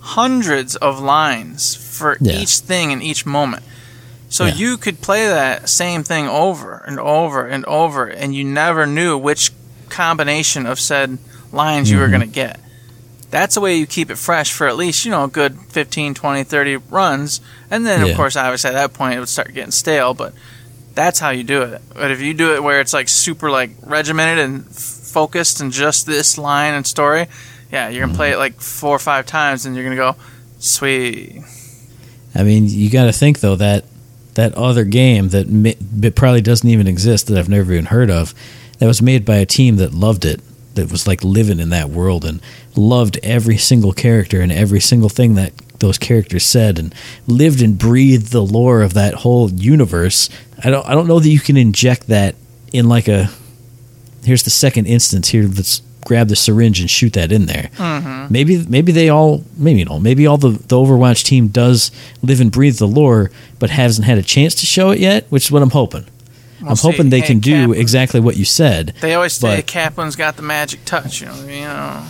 [0.00, 2.34] hundreds of lines for Yeah.
[2.40, 3.62] each thing in each moment.
[4.28, 4.54] So Yeah.
[4.54, 9.16] you could play that same thing over and over and over, and you never knew
[9.16, 9.52] which
[9.88, 11.18] combination of said
[11.52, 12.12] lines you were Mm-hmm.
[12.12, 12.60] going to get.
[13.30, 16.14] That's the way you keep it fresh for at least, you know, a good 15,
[16.14, 17.40] 20, 30 runs.
[17.70, 18.12] And then, Yeah.
[18.12, 20.32] of course, obviously at that point it would start getting stale, but
[20.98, 21.80] that's how you do it.
[21.94, 25.70] But if you do it where it's like super like regimented and f- focused and
[25.70, 27.28] just this line and story,
[27.70, 30.16] yeah, you're to play it like four or five times and you're to go,
[30.58, 31.40] sweet.
[32.34, 33.84] I mean, you got to think though that
[34.34, 35.76] that other game that mi-
[36.10, 38.34] probably doesn't even exist that I've never even heard of,
[38.78, 40.40] that was made by a team that loved it,
[40.74, 42.40] that was like living in that world and
[42.74, 46.94] loved every single character and every single thing that those characters said and
[47.26, 50.28] lived and breathed the lore of that whole universe.
[50.64, 52.34] I don't I don't know that you can inject that
[52.72, 53.30] in like a
[54.24, 58.32] here's the second instance here let's grab the syringe and shoot that in there mm-hmm.
[58.32, 61.90] maybe maybe they all maybe you know maybe all the, the overwatch team does
[62.22, 65.44] live and breathe the lore but hasn't had a chance to show it yet which
[65.46, 66.06] is what i'm hoping
[66.60, 66.90] We'll i'm see.
[66.90, 70.42] hoping they Hey, can do exactly what you said They always say Kaplan's got the
[70.42, 71.44] magic touch, you know.
[71.46, 72.04] You know,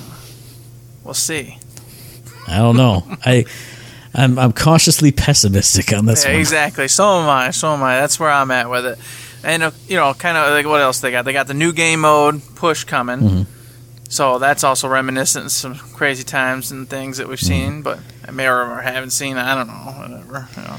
[1.05, 1.59] we'll see.
[2.47, 3.45] i don't know i
[4.15, 6.89] I'm, I'm cautiously pessimistic on this Yeah, one exactly.
[6.89, 7.51] So am I.
[7.51, 7.97] So am I.
[8.01, 8.99] That's where I'm at with it.
[9.45, 11.25] And uh, you know, kind of like what else they got?
[11.25, 13.21] They got the new game mode push coming.
[13.21, 13.47] Mhm.
[14.09, 17.47] So that's also reminiscent of some crazy times and things that we've Mm-hmm.
[17.47, 19.37] seen, but I may or haven't seen.
[19.37, 19.75] I don't know.
[19.75, 20.49] Whatever.
[20.57, 20.79] You know.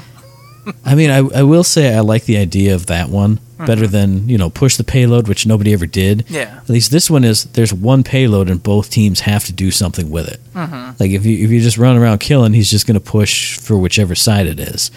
[0.84, 3.66] I mean, I, I will say I like the idea of that one Mm-hmm.
[3.66, 6.24] better than you know push the payload, which nobody ever did.
[6.30, 6.60] Yeah.
[6.62, 10.10] At least this one is there's one payload and both teams have to do something
[10.10, 10.40] with it.
[10.54, 10.98] Mhm.
[10.98, 13.76] Like if you if you just run around killing, he's just going to push for
[13.76, 14.90] whichever side it is.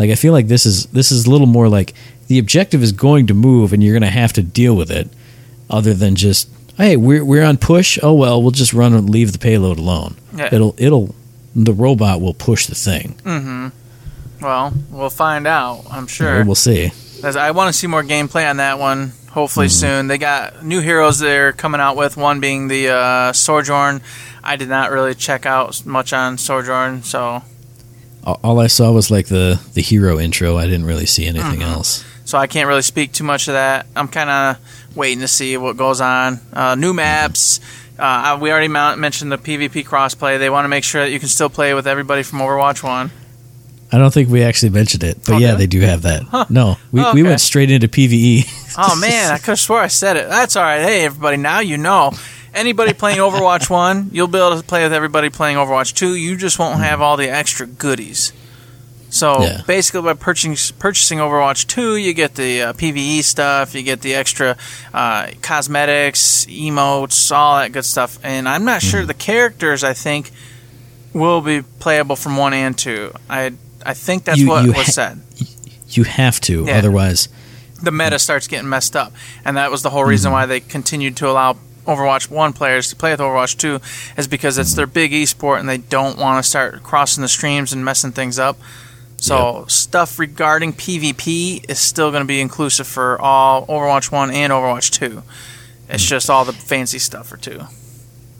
[0.00, 1.94] Like I feel like this is this is a little more like
[2.26, 5.08] the objective is going to move and you're going to have to deal with it,
[5.70, 6.48] other than just
[6.78, 8.00] hey we're we're on push.
[8.02, 10.16] Oh well, we'll just run and leave the payload alone.
[10.34, 10.48] Yeah.
[10.52, 11.14] It'll it'll
[11.54, 13.14] the robot will push the thing.
[13.24, 13.68] Mm-hmm.
[14.42, 15.84] Well, we'll find out.
[15.90, 16.44] I'm sure.
[16.44, 16.90] We'll see.
[17.24, 19.12] I want to see more gameplay on that one.
[19.30, 19.80] Hopefully Mm-hmm.
[19.80, 20.06] soon.
[20.08, 22.16] They got new heroes they're coming out with.
[22.16, 24.02] One being the uh, Sojourn.
[24.44, 27.42] I did not really check out much on Sojourn, so
[28.24, 30.56] All I saw was like the the hero intro.
[30.58, 31.72] I didn't really see anything Mhm.
[31.72, 32.04] else.
[32.24, 33.86] so I can't really speak too much of that.
[33.96, 36.40] I'm kind of waiting to see what goes on.
[36.52, 37.58] Uh, new maps.
[37.98, 40.38] Uh, we already mentioned the PvP crossplay.
[40.38, 43.10] They want to make sure that you can still play with everybody from Overwatch One.
[43.92, 46.22] I don't think we actually mentioned it, but Oh, yeah, they do have that.
[46.22, 46.46] Huh.
[46.48, 47.88] No, we, Oh, we went straight into.
[47.88, 48.74] PVE.
[48.78, 50.28] Oh man, I could have swore I said it.
[50.28, 50.80] That's all right.
[50.80, 52.12] Hey everybody, now you know.
[52.54, 56.14] Anybody playing Overwatch One, you'll be able to play with everybody playing Overwatch Two.
[56.14, 58.32] You just won't have all the extra goodies.
[59.10, 59.60] So Yeah.
[59.66, 64.14] basically, by purchasing purchasing Overwatch Two, you get the uh, PVE stuff, you get the
[64.14, 64.56] extra
[64.94, 68.18] uh, cosmetics, emotes, all that good stuff.
[68.22, 68.88] And I'm not Mm-hmm.
[68.90, 69.84] sure the characters.
[69.84, 70.30] I think
[71.12, 73.12] will be playable from one and two.
[73.28, 73.52] I
[73.84, 75.20] I think that's You- what you was ha- said
[75.88, 76.78] You have to, Yeah.
[76.78, 77.28] otherwise.
[77.82, 79.12] the meta starts getting messed up,
[79.44, 80.40] and that was the whole reason mm-hmm.
[80.40, 83.80] why they continued to allow Overwatch One players to play with Overwatch Two,
[84.16, 84.76] is because it's mm-hmm.
[84.76, 88.38] their big esport, and they don't want to start crossing the streams and messing things
[88.38, 88.56] up.
[89.16, 94.52] So stuff regarding PvP is still going to be inclusive for all Overwatch One and
[94.52, 95.22] Overwatch Two.
[95.88, 96.08] It's mm.
[96.08, 97.60] just all the fancy stuff for two.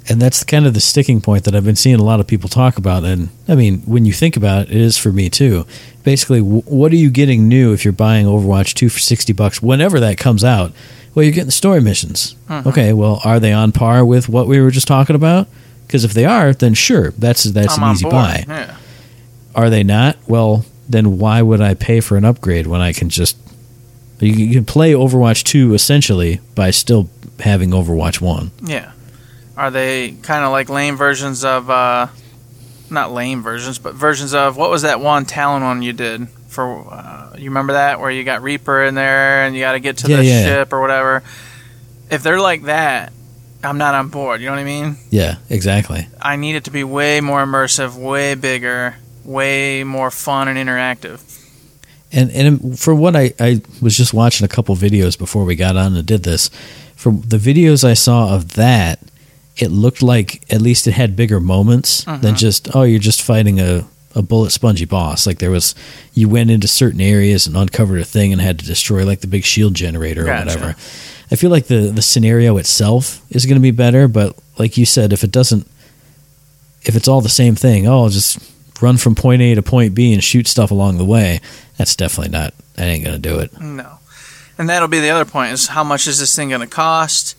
[0.09, 2.48] And that's kind of the sticking point that I've been seeing a lot of people
[2.48, 3.05] talk about.
[3.05, 5.64] And I mean, when you think about it, it is for me too.
[6.03, 9.62] Basically, w- what are you getting new if you're buying Overwatch 2 for 60 bucks
[9.62, 10.72] whenever that comes out?
[11.14, 12.34] Well, you're getting story missions.
[12.50, 12.66] Mhm.
[12.66, 15.46] Okay, well, are they on par with what we were just talking about?
[15.86, 18.12] Because if they are, then sure, that's that's I'm an easy board.
[18.14, 18.44] buy.
[18.48, 18.74] Yeah.
[19.55, 20.16] Are they not?
[20.26, 23.36] Well, then why would I pay for an upgrade when I can just
[24.20, 27.09] you can- you can play Overwatch 2 essentially by still
[27.40, 28.50] having Overwatch 1.
[28.64, 28.90] Yeah.
[29.57, 32.07] Are they kind of like lame versions of, uh,
[32.90, 36.86] not lame versions, but versions of what was that one Talon one you did for?
[36.92, 39.98] Uh, you remember that where you got Reaper in there and you got to get
[39.98, 40.44] to Yeah, the yeah.
[40.44, 41.22] ship or whatever.
[42.11, 43.12] If they're like that,
[43.64, 44.40] I'm not on board.
[44.40, 44.96] You know what I mean?
[45.11, 46.07] Yeah, exactly.
[46.20, 51.20] I need it to be way more immersive, way bigger, way more fun and interactive.
[52.11, 55.76] And and for what I, I was just watching a couple videos before we got
[55.76, 56.50] on and did this.
[56.96, 58.98] From the videos I saw of that,
[59.57, 62.38] it looked like at least it had bigger moments than Mhm.
[62.38, 63.84] just oh you're just fighting a,
[64.14, 65.26] a bullet spongy boss.
[65.26, 65.74] Like there was
[66.14, 69.26] you went into certain areas and uncovered a thing and had to destroy like the
[69.26, 70.46] big shield generator or Gotcha.
[70.46, 70.76] whatever.
[71.30, 74.84] I feel like the the scenario itself is going to be better, but like you
[74.86, 75.66] said, if it doesn't,
[76.84, 78.38] if it's all the same thing, oh just
[78.80, 81.40] run from point A to point B and shoot stuff along the way.
[81.78, 82.53] That's definitely not.
[82.74, 83.59] That ain't gonna do it.
[83.61, 83.98] No.
[84.59, 87.36] And that'll be the other point is how much is this thing going to cost?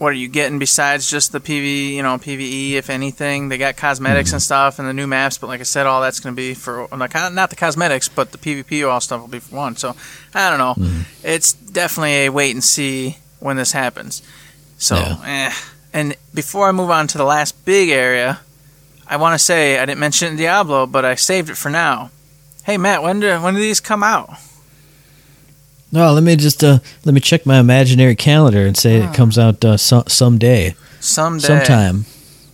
[0.00, 3.50] What are you getting besides just the PV, you know, PVE, if anything?
[3.50, 4.36] They got cosmetics mm-hmm.
[4.36, 6.54] and stuff and the new maps, but like I said, all that's going to be
[6.54, 9.76] for, like, uh, not the cosmetics, but the PvP all stuff will be for one.
[9.76, 9.94] So,
[10.34, 10.74] I don't know.
[10.82, 11.02] Mm-hmm.
[11.22, 14.22] It's definitely a wait and see when this happens.
[14.78, 15.18] So, Yeah.
[15.26, 15.52] eh,
[15.92, 18.40] And before I move on to the last big area,
[19.06, 22.10] I want to say I didn't mention Diablo, but I saved it for now.
[22.62, 24.30] Hey Matt, when do when do these come out?
[25.92, 29.38] No, let me just uh, let me check my imaginary calendar and say it comes
[29.38, 31.46] out uh, so, someday, Someday.
[31.46, 32.04] sometime.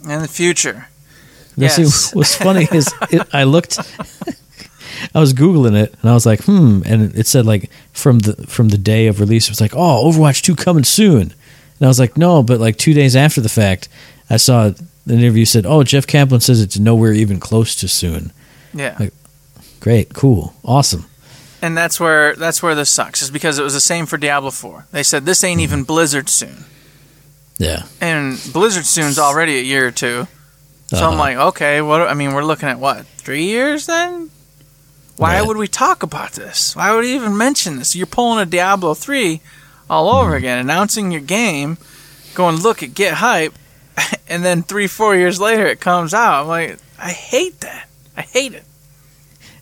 [0.09, 0.89] In the future.
[1.57, 2.15] Now, see, Yes.
[2.15, 3.79] what's funny is it, I looked,
[5.15, 8.47] I was googling it, and I was like, hmm, and it said like from the
[8.47, 11.89] from the day of release, it was like, oh, Overwatch two coming soon, and I
[11.89, 13.89] was like, no, but like two days after the fact,
[14.31, 14.71] I saw
[15.07, 18.33] the interview said, oh, Jeff Kaplan says it's nowhere even close to soon.
[18.73, 18.97] Yeah.
[18.99, 19.13] Like-
[19.79, 21.05] Great, cool, awesome.
[21.63, 24.51] And that's where that's where this sucks, is because it was the same for Diablo
[24.51, 24.87] 4.
[24.93, 26.65] They said this ain't even Blizzard soon.
[27.59, 30.29] Yeah, And Blizzard soon's already a year or two.
[30.89, 31.17] So I'm Uh-huh.
[31.19, 34.31] like, okay, what I mean, we're looking at what, three years then?
[35.17, 35.43] Why Yeah.
[35.43, 36.77] would we talk about this?
[36.77, 37.97] Why would we even mention this?
[37.97, 39.41] You're pulling a Diablo 3
[39.89, 40.37] all over Mm-hmm.
[40.37, 41.79] again, announcing your game,
[42.35, 43.55] going, look at Get Hype,
[44.29, 46.43] and then three, four years later it comes out.
[46.43, 47.89] I'm like, I hate that.
[48.19, 48.65] I hate it.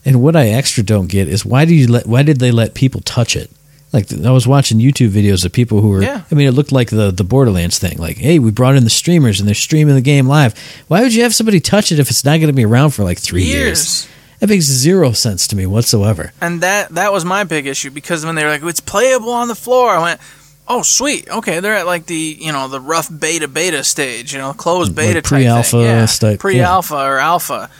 [0.04, 2.74] And what I extra don't get is why do you let why did they let
[2.74, 3.50] people touch it?
[3.92, 6.22] Like I was watching YouTube videos of people who were Yeah.
[6.30, 7.96] I mean it looked like the the Borderlands thing.
[7.98, 10.54] Like, hey, we brought in the streamers and they're streaming the game live.
[10.88, 13.04] Why would you have somebody touch it if it's not going to be around for
[13.04, 13.54] like 3 years?
[13.54, 14.08] Years.
[14.40, 16.32] That makes zero sense to me whatsoever.
[16.40, 19.48] And that that was my big issue because when they were like, "It's playable on
[19.48, 20.20] the floor," I went,
[20.68, 21.30] "Oh, sweet.
[21.30, 24.94] Okay, they're at like the you know the rough beta beta stage, you know, closed
[24.96, 25.80] Like beta type pre-alpha thing.
[25.82, 27.70] yeah, type- pre-alpha or alpha."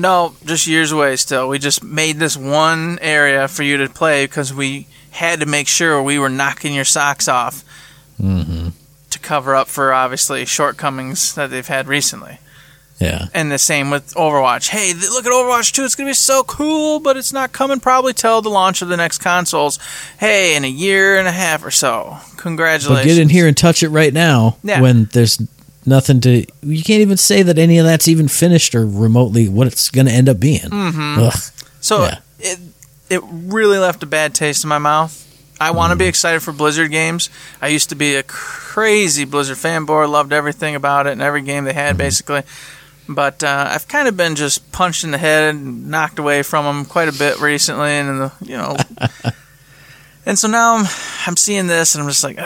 [0.00, 1.16] No, just years away.
[1.16, 5.46] Still, we just made this one area for you to play because we had to
[5.46, 7.64] make sure we were knocking your socks off
[8.16, 8.68] hmm
[9.10, 12.38] to cover up for obviously shortcomings that they've had recently.
[13.00, 13.26] Yeah.
[13.34, 14.68] And the same with Overwatch.
[14.68, 15.84] Hey, look at Overwatch 2.
[15.84, 18.88] It's going to be so cool, but it's not coming probably till the launch of
[18.88, 19.80] the next consoles.
[20.20, 22.18] Hey, in a year and a half or so.
[22.36, 23.04] Congratulations.
[23.04, 24.80] But get in here and touch it right now Yeah.
[24.80, 25.38] when there's
[25.86, 29.66] nothing to you can't even say that any of that's even finished or remotely what
[29.66, 30.60] it's going to end up being.
[30.60, 31.28] Mm-hmm.
[31.80, 32.18] So Yeah.
[32.38, 32.58] it
[33.08, 35.16] it really left a bad taste in my mouth.
[35.60, 35.98] I want to Mm.
[36.00, 37.28] be excited for Blizzard games.
[37.60, 41.64] I used to be a crazy Blizzard fanboy, loved everything about it and every game
[41.64, 41.78] they Mm-hmm.
[41.78, 42.42] had basically.
[43.08, 46.64] But uh, I've kind of been just punched in the head and knocked away from
[46.64, 48.76] them quite a bit recently, and the, you know.
[50.26, 50.86] and so now I'm
[51.26, 52.38] I'm seeing this, and I'm just like,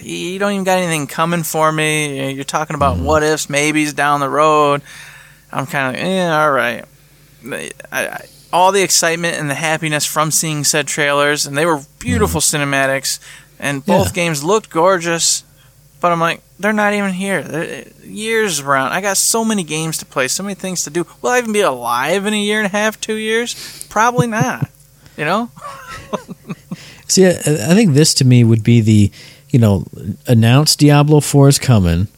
[0.00, 2.32] you don't even got anything coming for me.
[2.32, 3.04] You're talking about Mm-hmm.
[3.04, 4.82] what ifs, maybes down the road.
[5.52, 6.84] I'm kind of like, eh, all right.
[7.44, 11.80] I, I, all the excitement and the happiness from seeing said trailers, and they were
[11.98, 13.18] beautiful cinematics,
[13.58, 14.12] and both Yeah.
[14.12, 15.44] games looked gorgeous.
[16.00, 17.42] But I'm like, they're not even here.
[17.42, 18.90] They're, years around.
[18.92, 21.06] I got so many games to play, so many things to do.
[21.22, 23.86] Will I even be alive in a year and a half, two years?
[23.88, 24.68] Probably not.
[25.16, 25.50] You know?
[27.12, 29.12] See, I, I think this to me would be the,
[29.50, 29.84] you know,
[30.26, 32.08] announce Diablo 4 is coming,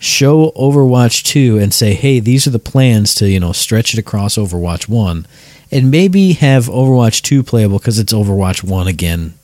[0.00, 4.00] show Overwatch 2 and say, hey, these are the plans to, you know, stretch it
[4.00, 5.26] across Overwatch 1,
[5.70, 9.34] and maybe have Overwatch 2 playable because it's Overwatch 1 again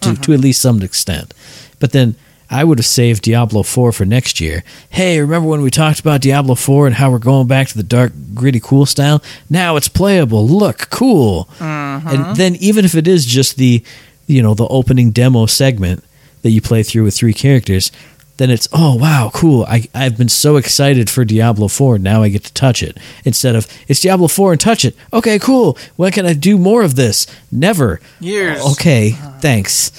[0.00, 0.32] to, to mm-hmm.
[0.32, 1.32] at least some extent.
[1.78, 2.16] But then
[2.50, 4.64] I would have saved Diablo 4 for next year.
[4.88, 7.84] Hey, remember when we talked about Diablo 4 and how we're going back to the
[7.84, 9.22] dark, gritty, cool style?
[9.48, 10.44] Now it's playable.
[10.44, 11.48] Look, cool.
[11.58, 12.08] Mm-hmm.
[12.08, 13.84] And then even if it is just the,
[14.30, 16.04] you know, the opening demo segment
[16.42, 17.90] that you play through with three characters,
[18.38, 19.64] then it's oh wow, cool.
[19.64, 21.98] I I've been so excited for Diablo 4.
[21.98, 24.96] Now I get to touch it instead of it's Diablo 4 and touch it.
[25.12, 25.76] Okay, cool.
[25.96, 27.26] When can I do more of this?
[27.52, 28.00] Never.
[28.18, 28.64] Years.
[28.72, 29.38] Okay, uh-huh.
[29.40, 29.92] thanks.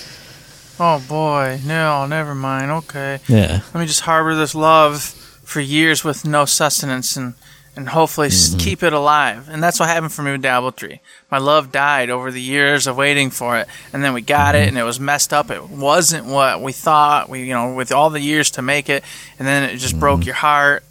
[0.79, 2.71] Oh boy, no, never mind.
[2.71, 3.19] Okay.
[3.27, 3.61] Yeah.
[3.73, 5.01] let me just harbor this love
[5.43, 7.35] for years with no sustenance and
[7.81, 8.59] and hopefully s mm-hmm.
[8.59, 9.49] keep it alive.
[9.49, 10.99] And that's what happened for me with Diablo 3.
[11.31, 14.59] My love died over the years of waiting for it, and then we got it,
[14.59, 14.67] mm-hmm.
[14.69, 15.49] and it was messed up.
[15.49, 17.27] It wasn't what we thought.
[17.27, 19.03] We, you know, with all the years to make it,
[19.39, 20.27] and then it just broke mm-hmm.
[20.27, 20.83] your heart,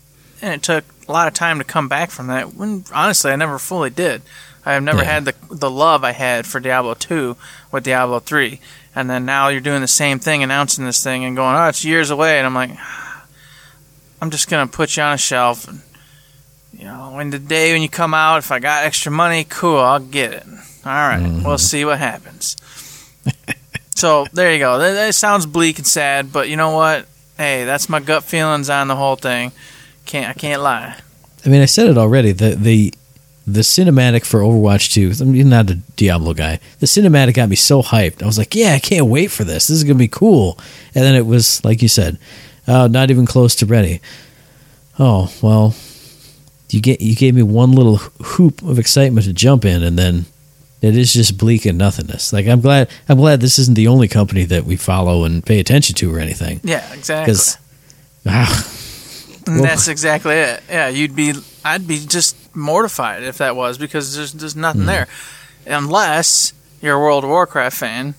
[0.42, 2.54] and it took a lot of time to come back from that.
[2.54, 4.22] When honestly, I never fully did.
[4.66, 5.12] I have never Yeah.
[5.12, 7.36] had the the love I had for Diablo 2
[7.70, 8.60] with Diablo 3.
[8.96, 11.84] And then now you're doing the same thing, announcing this thing and going, oh, it's
[11.84, 12.38] years away.
[12.38, 12.72] And I'm like,
[14.20, 15.68] I'm just going to put you on a shelf.
[15.68, 15.80] And,
[16.72, 19.78] you know, when the day when you come out, if I got extra money, cool,
[19.78, 20.46] I'll get it.
[20.46, 22.56] All right, we'll see what happens.
[23.94, 24.78] so there you go.
[24.78, 27.06] That, that sounds bleak and sad, but you know what?
[27.36, 29.52] Hey, that's my gut feelings on the whole thing.
[30.06, 30.96] Can't I can't lie.
[31.44, 32.32] I mean, I said it already.
[32.32, 32.94] The the
[33.46, 36.60] the cinematic for Overwatch 2, I'm not a Diablo guy.
[36.78, 38.22] The cinematic got me so hyped.
[38.22, 39.66] I was like, yeah, I can't wait for this.
[39.66, 40.58] This is going to be cool.
[40.94, 42.18] And then it was, like you said,
[42.66, 44.00] uh, not even close to ready.
[44.98, 45.74] Oh, well,
[46.70, 50.26] you get you gave me one little hoop of excitement to jump in, and then
[50.82, 52.32] it is just bleak and nothingness.
[52.32, 55.58] Like, I'm glad, I'm glad this isn't the only company that we follow and pay
[55.60, 56.60] attention to or anything.
[56.64, 57.24] Yeah, exactly.
[57.32, 57.58] Because
[58.26, 58.66] Ah,
[59.46, 60.62] Well- that's exactly it.
[60.68, 61.34] Yeah, you'd be.
[61.64, 65.08] I'd be just mortified if that was because there's there's nothing there,
[65.66, 68.14] unless you're a World of Warcraft fan,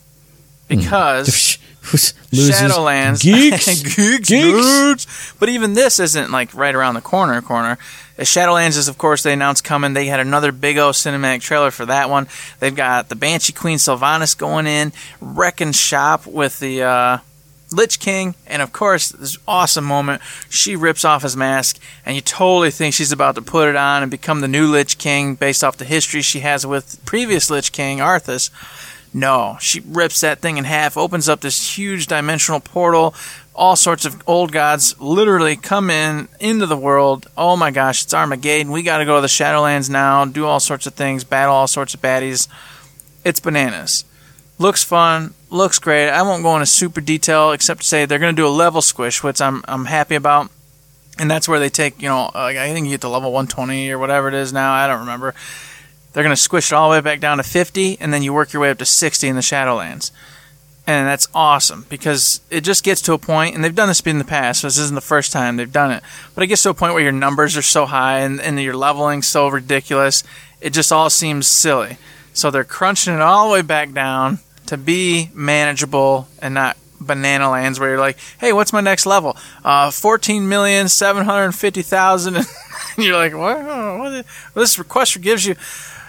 [0.67, 1.57] because
[1.91, 2.13] loses.
[2.55, 3.65] Shadowlands, Geeks.
[3.95, 4.29] geeks, Geeks.
[4.29, 5.33] nerds.
[5.39, 7.41] But even this isn't like right around the corner.
[7.41, 7.77] Corner.
[8.21, 9.93] Uh, Shadowlands is, of course, they announced coming.
[9.93, 12.27] They had another big O cinematic trailer for that one.
[12.59, 17.17] They've got the Banshee Queen Sylvanas going in, wrecking shop with the uh,
[17.71, 20.21] Lich King, and of course, this awesome moment.
[20.49, 24.03] She rips off his mask, and you totally think she's about to put it on
[24.03, 27.71] and become the new Lich King based off the history she has with previous Lich
[27.71, 28.51] King, Arthas.
[29.13, 33.13] No, she rips that thing in half, opens up this huge dimensional portal.
[33.53, 37.27] All sorts of old gods literally come in into the world.
[37.37, 38.71] Oh my gosh, it's Armageddon.
[38.71, 41.67] We got to go to the Shadowlands now, do all sorts of things, battle all
[41.67, 42.47] sorts of baddies.
[43.23, 44.05] It's bananas.
[44.57, 46.09] Looks fun, looks great.
[46.09, 48.81] I won't go into super detail except to say they're going to do a level
[48.81, 50.49] squish, which I'm I'm happy about.
[51.19, 53.91] And that's where they take, you know, like I think you get to level 120
[53.91, 54.73] or whatever it is now.
[54.73, 55.35] I don't remember.
[56.13, 58.33] They're going to squish it all the way back down to 50, and then you
[58.33, 60.11] work your way up to 60 in the Shadowlands.
[60.87, 64.17] And that's awesome because it just gets to a point, and they've done this in
[64.17, 66.01] the past, so this isn't the first time they've done it.
[66.33, 68.75] But it gets to a point where your numbers are so high and, and your
[68.75, 70.23] leveling so ridiculous,
[70.59, 71.97] it just all seems silly.
[72.33, 77.49] So they're crunching it all the way back down to be manageable and not banana
[77.49, 79.37] lands where you're like, hey, what's my next level?
[79.63, 82.57] Uh, 14,750,000.
[82.97, 83.63] And you're like, what?
[83.99, 84.25] what?
[84.53, 85.55] This request gives you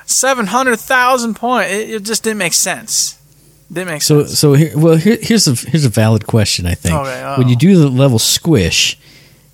[0.06, 1.70] 700,000 points.
[1.70, 3.21] It, it just didn't make sense.
[3.72, 4.38] Didn't make So sense.
[4.38, 6.94] so here, well here, here's a here's a valid question I think.
[6.94, 7.38] Okay, uh-oh.
[7.38, 8.98] when you do the level squish,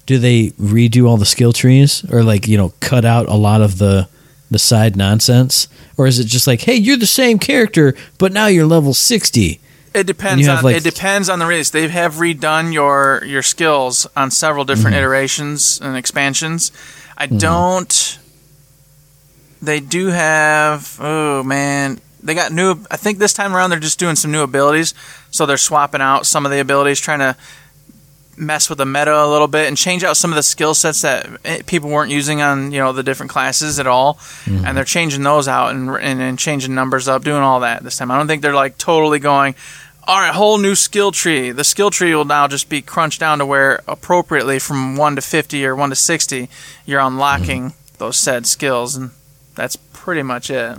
[0.06, 3.60] do they redo all the skill trees or like you know cut out a lot
[3.62, 4.08] of the
[4.50, 8.46] the side nonsense, or is it just like hey you're the same character but now
[8.46, 9.60] you're level sixty?
[9.94, 11.70] It depends on like- it depends on the release.
[11.70, 15.04] They have redone your your skills on several different Mm-hmm.
[15.04, 16.72] iterations and expansions.
[17.16, 18.18] I don't.
[19.62, 20.98] They do have.
[21.00, 22.76] Oh man, they got new.
[22.90, 24.94] I think this time around they're just doing some new abilities.
[25.30, 27.36] So they're swapping out some of the abilities, trying to
[28.36, 31.02] mess with the meta a little bit and change out some of the skill sets
[31.02, 34.84] that eh, people weren't using on you know the different classes at all, and they're
[34.84, 38.10] changing those out and, and and changing numbers up, doing all that this time.
[38.10, 39.54] I don't think they're like totally going.
[40.06, 41.50] All right, whole new skill tree.
[41.50, 45.22] The skill tree will now just be crunched down to where appropriately from one to
[45.22, 46.48] fifty or one to sixty,
[46.86, 49.10] you're unlocking those said skills, and
[49.54, 50.78] that's pretty much it.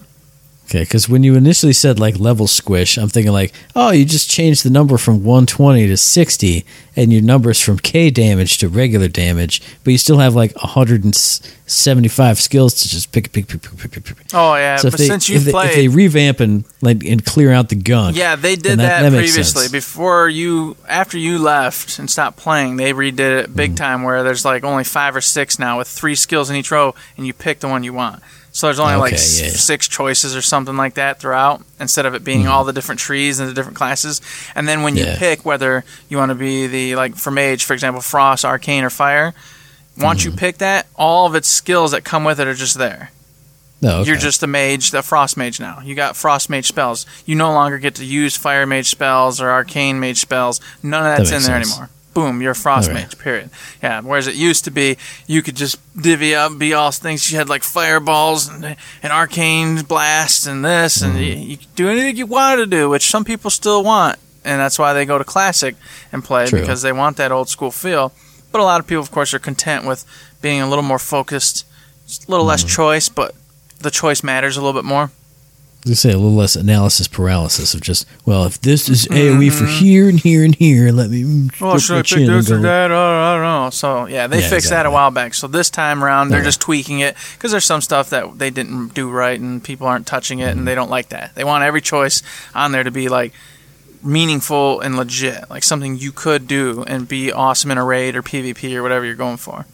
[0.69, 4.29] Okay, because when you initially said like level squish, I'm thinking like, oh, you just
[4.29, 6.63] changed the number from 120 to 60,
[6.95, 12.39] and your numbers from K damage to regular damage, but you still have like 175
[12.39, 14.17] skills to just pick, pick, pick, pick, pick, pick.
[14.33, 17.03] Oh yeah, So if but they, since if, you've they, if they revamp and like
[17.03, 19.61] and clear out the gunk, Yeah, they did that- that, that previously.
[19.63, 19.71] sense.
[19.71, 23.53] Before you, after you left and stopped playing, they redid it Mm-hmm.
[23.55, 24.03] big time.
[24.03, 27.25] Where there's like only five or six now with three skills in each row, and
[27.25, 28.21] you pick the one you want.
[28.51, 32.05] So there's only like Okay, s- yeah, six choices or something like that throughout, instead
[32.05, 34.21] of it being all the different trees and the different classes.
[34.55, 35.05] And then when you.
[35.05, 35.17] Yeah.
[35.19, 38.89] pick whether you want to be the like for mage, for example, frost, arcane, or
[38.89, 39.33] fire.
[39.97, 40.31] Once Mm-hmm.
[40.31, 43.11] you pick that, all of its skills that come with it are just there.
[43.81, 44.07] no, okay.
[44.09, 45.79] You're just a mage, the frost mage now.
[45.81, 47.05] You got frost mage spells.
[47.25, 50.61] You no longer get to use fire mage spells or arcane mage spells.
[50.81, 51.71] None of that's That in there sense.
[51.73, 51.89] anymore.
[52.19, 53.17] Boom, you're a frost mage.
[53.17, 53.49] Period.
[53.81, 54.01] Yeah.
[54.01, 54.97] Whereas it used to be,
[55.27, 57.31] you could just divvy up, be all things.
[57.31, 61.23] You had like fireballs and, and arcane blasts and this, and Mm-hmm.
[61.23, 64.59] you, you could do anything you wanted to do, which some people still want, and
[64.59, 65.75] that's why they go to classic
[66.11, 66.59] and play True.
[66.59, 68.11] because they want that old school feel.
[68.51, 70.03] But a lot of people, of course, are content with
[70.41, 71.65] being a little more focused,
[72.27, 72.75] a little less Mm-hmm.
[72.75, 73.35] choice, but
[73.79, 75.11] the choice matters a little bit more.
[75.81, 79.39] I gonna say a little less analysis paralysis of just well, if this is Mm-hmm.
[79.41, 81.49] AOE for here and here and here, let me.
[81.61, 82.91] Oh, should I pick this or that?
[82.91, 83.69] Oh, I don't know.
[83.69, 85.33] So yeah, they Yeah, fixed that a while back.
[85.33, 86.47] So this time around, they're Okay.
[86.47, 90.05] just tweaking it because there's some stuff that they didn't do right, and people aren't
[90.05, 91.33] touching it, and they don't like that.
[91.35, 92.21] They want every choice
[92.53, 93.31] on there to be like
[94.03, 98.21] meaningful and legit, like something you could do and be awesome in a raid or
[98.23, 99.65] PvP or whatever you're going for.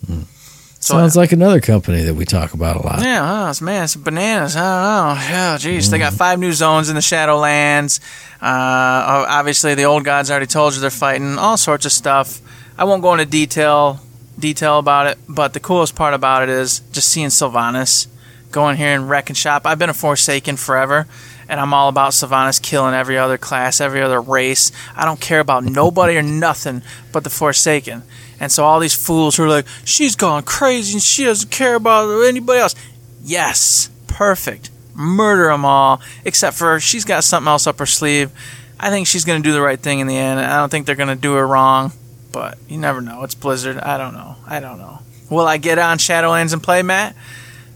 [0.85, 3.01] So Sounds like another company that we talk about a lot.
[3.01, 4.55] Yeah, oh, it's, man, it's bananas.
[4.55, 5.21] I don't know.
[5.23, 7.99] Yeah, geez, they got five new zones in the Shadowlands.
[8.39, 12.39] Uh, obviously, the old gods already told you they're fighting all sorts of stuff.
[12.77, 13.99] I won't go into detail
[14.37, 18.05] detail about it, but the coolest part about it is just seeing Sylvanas
[18.51, 19.65] going here and wrecking shop.
[19.65, 21.07] I've been a Forsaken forever,
[21.47, 24.71] and I'm all about Sylvanas killing every other class, every other race.
[24.95, 26.81] I don't care about nobody or nothing
[27.11, 28.03] but the Forsaken.
[28.39, 31.75] And so all these fools who are like, she's gone crazy and she doesn't care
[31.75, 32.75] about anybody else.
[33.23, 34.69] Yes, perfect.
[34.93, 38.31] Murder them all, except for she's got something else up her sleeve.
[38.79, 40.39] I think she's going to do the right thing in the end.
[40.39, 41.91] I don't think they're going to do her wrong.
[42.31, 43.23] but you never know.
[43.23, 43.77] It's Blizzard.
[43.77, 44.35] I don't know.
[44.45, 44.99] I don't know.
[45.29, 47.15] Will I get on Shadowlands and play, Matt?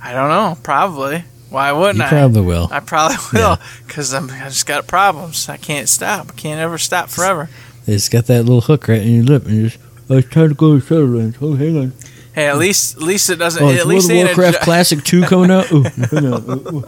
[0.03, 0.57] I don't know.
[0.61, 1.23] Probably.
[1.49, 2.09] Why wouldn't You I?
[2.09, 2.67] probably will.
[2.71, 4.19] I probably will because I
[4.49, 5.49] just got problems.
[5.49, 6.29] I can't stop.
[6.29, 7.49] I can't ever stop forever.
[7.87, 9.79] It's got that little hook right in your lip, and you just.
[10.09, 11.35] I was trying to go to Shadowlands.
[11.41, 11.93] Oh, hang on.
[12.33, 13.61] Hey, at least at least it doesn't.
[13.61, 15.71] Oh, at least World of ain't a, Warcraft Classic 2 coming out?
[15.71, 15.85] Ooh.
[16.13, 16.83] Ooh, ooh.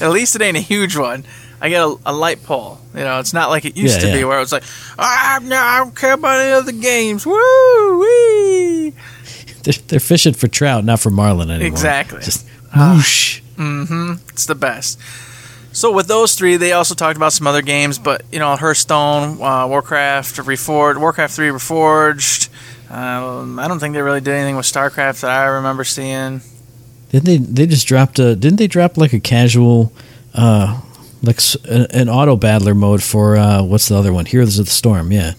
[0.00, 1.24] at least it ain't a huge one.
[1.60, 2.78] I get a, a light pole.
[2.94, 4.64] You know, it's not like it used Yeah, to be where it was like,
[4.98, 7.24] ah, no, I don't care about any other games.
[7.24, 8.92] Woo wee.
[9.62, 11.66] They're, they're fishing for trout, not for marlin anymore.
[11.66, 12.20] Exactly.
[12.20, 13.40] Just whoosh.
[13.58, 14.98] It's the best.
[15.72, 19.42] So with those three, they also talked about some other games, but you know, Hearthstone,
[19.42, 22.48] uh, Warcraft, Reforged, Warcraft Three Reforged.
[22.90, 26.42] Um, I don't think they really did anything with StarCraft that I remember seeing.
[27.10, 27.38] Didn't they?
[27.38, 28.36] They just dropped a.
[28.36, 29.92] Didn't they drop like a casual,
[30.34, 30.80] uh,
[31.22, 34.26] like an auto battler mode for uh, what's the other one?
[34.26, 35.10] Heroes of the Storm.
[35.10, 35.32] Yeah,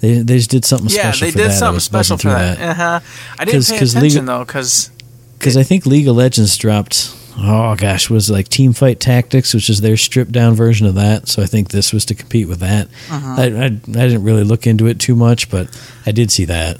[0.00, 1.26] they they just did something yeah, special.
[1.26, 1.58] they for did that.
[1.58, 2.58] Something special for that.
[2.60, 3.00] Uh huh.
[3.38, 4.90] I didn't pay 'cause attention League- though, because
[5.38, 7.14] because I think League of Legends dropped.
[7.38, 11.28] Oh gosh, was like Teamfight Tactics, which is their stripped down version of that.
[11.28, 12.88] So I think this was to compete with that.
[13.10, 13.34] Uh-huh.
[13.38, 15.68] I, I I didn't really look into it too much, but
[16.06, 16.78] I did see that.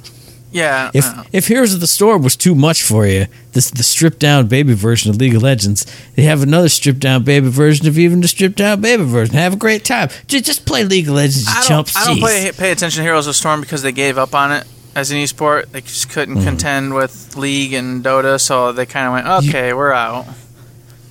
[0.52, 3.82] yeah, If uh, if Heroes of the Storm was too much for you, this the
[3.84, 5.86] stripped down baby version of League of Legends,
[6.16, 9.34] they have another stripped down baby version of even the stripped down baby version.
[9.36, 10.08] Have a great time.
[10.26, 11.96] Just, just play League of Legends, you I don't, chumps.
[11.96, 14.50] I don't pay, pay attention to Heroes of the Storm because they gave up on
[14.52, 15.70] it as an esport.
[15.70, 16.44] They just couldn't Mm-hmm.
[16.46, 20.26] contend with League and Dota, so they kind of went, okay, we're out.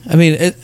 [0.10, 0.56] I mean, it,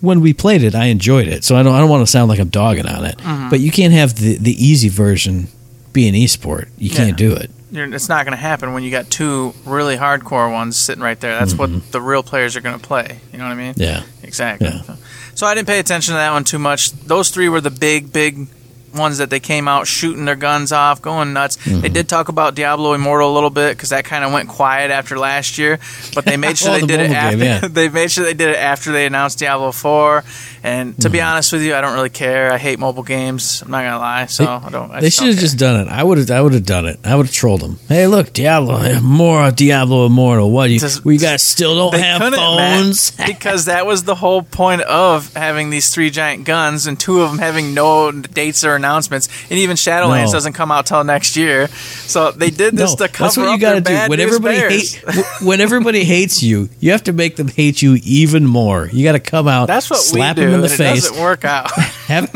[0.00, 1.44] when we played it, I enjoyed it.
[1.44, 3.16] So I don't I don't want to sound like I'm dogging on it.
[3.18, 3.48] Mm-hmm.
[3.50, 5.48] But you can't have the the easy version
[5.92, 6.68] be an esport.
[6.78, 7.50] You can't do it.
[7.72, 11.18] You're, it's not going to happen when you got two really hardcore ones sitting right
[11.20, 11.38] there.
[11.38, 13.20] That's what the real players are going to play.
[13.32, 13.74] You know what I mean?
[13.74, 13.80] Mm-hmm.
[13.82, 14.02] Yeah.
[14.24, 14.66] Exactly.
[14.68, 14.82] Yeah.
[14.82, 14.96] So,
[15.36, 16.90] so I didn't pay attention to that one too much.
[16.92, 18.48] Those three were the big, big
[18.94, 21.56] ones that they came out shooting their guns off, going nuts.
[21.58, 21.80] Mm-hmm.
[21.80, 24.90] They did talk about Diablo Immortal a little bit because that kind of went quiet
[24.90, 25.78] after last year,
[26.14, 27.36] but they made sure Oh, they the did it mobile after.
[27.36, 27.60] game, yeah.
[27.68, 30.24] they made sure they did it after they announced Diablo Four.
[30.62, 31.12] And to Mm-hmm.
[31.12, 32.52] be honest with you, I don't really care.
[32.52, 33.62] I hate mobile games.
[33.62, 34.26] I'm not gonna lie.
[34.26, 34.90] So I don't.
[34.90, 35.88] I They should have just done it.
[35.88, 36.30] I would have.
[36.30, 36.98] I would have done it.
[37.04, 37.78] I would have trolled them.
[37.88, 40.50] Hey, look, Diablo, more Diablo Immortal.
[40.50, 40.80] What do you?
[40.80, 43.10] Does- we guys still don't They have couldn't, Matt, phones.
[43.26, 47.30] because that was the whole point of having these three giant guns and two of
[47.30, 49.28] them having no dates or announcements.
[49.50, 50.32] And even Shadowlands No.
[50.32, 51.68] doesn't come out till next year.
[51.68, 54.56] So they did this No, to cover that's what you up gotta bad When everybody
[54.58, 55.04] hate,
[55.42, 58.88] when everybody hates you, you have to make them hate you even more.
[58.92, 61.04] You got to come out, That's what slap we do, them in the and face,
[61.04, 61.70] it doesn't work out.
[62.10, 62.30] have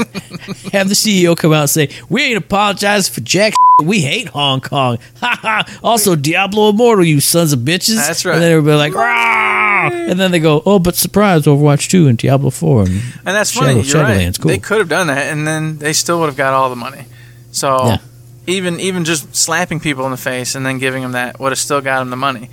[0.73, 3.55] have the CEO come out and say, "We ain't apologizing for jack.
[3.83, 5.79] We hate Hong Kong." Ha ha.
[5.83, 7.97] Also, Diablo Immortal, you sons of bitches.
[7.97, 8.35] That's right.
[8.35, 12.17] And then everybody like, "Rah!" And then they go, "Oh, but surprise, Overwatch two and
[12.17, 12.83] Diablo four.
[12.83, 13.83] And And that's funny.
[13.83, 14.39] Shadow- You're right.
[14.41, 14.49] Cool.
[14.51, 17.05] They could have done that, and then they still would have got all the money.
[17.53, 17.99] So Yeah.
[18.47, 21.59] even even just slapping people in the face and then giving them that would have
[21.59, 22.49] still got them the money.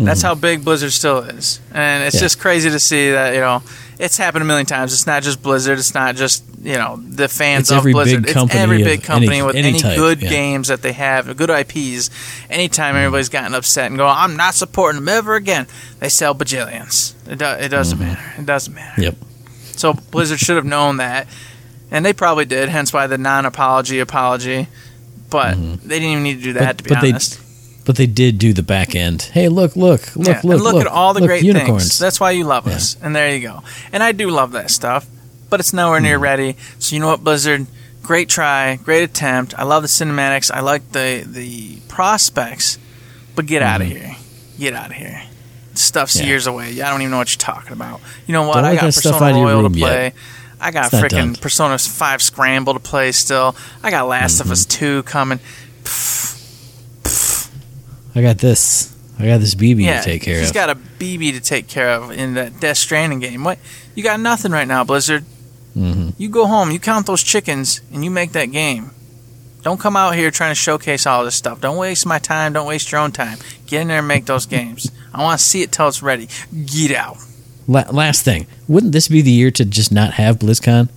[0.00, 2.22] That's how big Blizzard still is, and it's Mm-hmm.
[2.22, 2.26] Yeah.
[2.26, 3.62] just crazy to see that you know
[3.98, 4.92] it's happened a million times.
[4.92, 5.78] It's not just Blizzard.
[5.78, 8.28] It's not just you know the fans of Blizzard.
[8.28, 10.30] it's every big company any- with any any, type, good yeah.
[10.30, 12.10] Games that they have, good IPs.
[12.48, 12.96] Anytime mm-hmm.
[12.98, 15.66] everybody's gotten upset and go, "I'm not supporting them ever again,"
[15.98, 17.14] they sell bajillions.
[17.30, 18.08] It, do, it doesn't mm-hmm.
[18.08, 18.40] matter.
[18.40, 19.02] It doesn't matter.
[19.02, 19.16] Yep.
[19.72, 21.26] So Blizzard should have known that,
[21.90, 22.68] and they probably did.
[22.68, 24.68] Hence why the non-apology apology.
[25.30, 25.88] But mm-hmm.
[25.88, 26.76] they didn't even need to do that.
[26.76, 27.40] But- to be but they- honest.
[27.88, 29.22] But they did do the back end.
[29.22, 31.84] Hey, look, look, look, yeah, look, and look, at all the look, great unicorns.
[31.84, 31.98] things.
[31.98, 32.98] That's why you love us.
[33.00, 33.62] And there you go.
[33.94, 35.06] And I do love that stuff,
[35.48, 36.56] but it's nowhere near ready.
[36.78, 37.66] So you know what, Blizzard?
[38.02, 39.54] Great try, great attempt.
[39.58, 40.50] I love the cinematics.
[40.50, 42.78] I like the the prospects,
[43.34, 44.16] but get out of here.
[44.58, 45.22] Get out of here.
[45.72, 46.20] Stuff's.
[46.20, 46.26] Yeah.
[46.26, 46.82] years away.
[46.82, 48.00] I don't even know what you're talking about.
[48.26, 48.56] You know what?
[48.56, 49.86] Don't I got Persona out of your Royal to room yet.
[50.12, 50.12] play.
[50.60, 53.56] I got freaking Persona 5 Scramble to play still.
[53.82, 54.48] I got Last Mm-hmm.
[54.48, 55.38] of Us 2 coming.
[58.18, 58.92] I got this.
[59.16, 60.54] I got this BB yeah, to take care he's of.
[60.56, 63.44] He's got a BB to take care of in that Death Stranding game.
[63.44, 63.58] What?
[63.94, 65.24] You got nothing right now, Blizzard.
[65.76, 66.14] Mhm.
[66.18, 68.90] You go home, you count those chickens, and you make that game.
[69.62, 71.60] Don't come out here trying to showcase all this stuff.
[71.60, 72.54] Don't waste my time.
[72.54, 73.38] Don't waste your own time.
[73.66, 74.90] Get in there and make those games.
[75.14, 76.28] I want to see it till it's ready.
[76.66, 77.18] Get out.
[77.68, 80.88] La- last thing, wouldn't this be the year to just not have BlizzCon?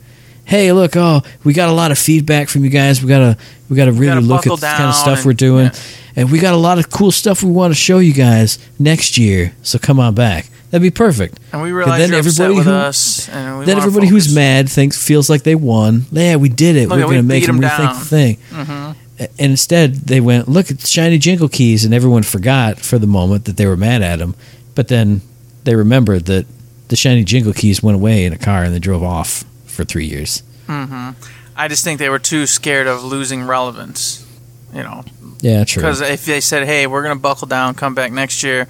[0.52, 0.98] Hey, look!
[0.98, 3.02] Oh, we got a lot of feedback from you guys.
[3.02, 3.38] We gotta,
[3.69, 5.80] we gotta really gotta look at the kind of stuff and- we're doing, yeah.
[6.18, 9.18] and we got a lot of cool stuff we want to show you guys next
[9.18, 9.53] year.
[9.64, 10.49] So come on back.
[10.69, 11.40] That'd be perfect.
[11.53, 13.30] And we realize then everybody with who- us.
[13.30, 16.06] And then everybody who's mad thinks feels like they won.
[16.11, 16.90] Yeah, we did it.
[16.90, 17.99] Look, we're we gonna make them them 'em rethink down.
[17.99, 18.38] the thing.
[18.52, 18.95] Mhm.
[19.19, 23.07] And instead, they went, look at the shiny jingle keys, and everyone forgot for the
[23.07, 24.36] moment that they were mad at him.
[24.76, 25.22] But then
[25.64, 26.45] they remembered that
[26.90, 30.06] the shiny jingle keys went away in a car and they drove off for three
[30.06, 30.43] years.
[30.69, 34.26] I just think they were too scared of losing relevance.
[34.73, 35.03] You know,
[35.41, 35.81] Yeah, true.
[35.81, 38.68] Because if they said, "Hey, we're going to buckle down, come back next year,"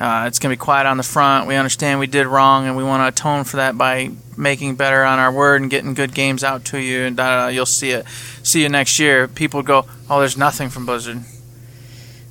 [0.00, 1.48] uh, it's going to be quiet on the front.
[1.48, 5.02] We understand we did wrong, and we want to atone for that by making better
[5.04, 7.00] on our word and getting good games out to you.
[7.02, 8.06] And da, da, da, you'll see it.
[8.44, 9.26] See you next year.
[9.26, 11.24] People go, "Oh, there's nothing from Blizzard."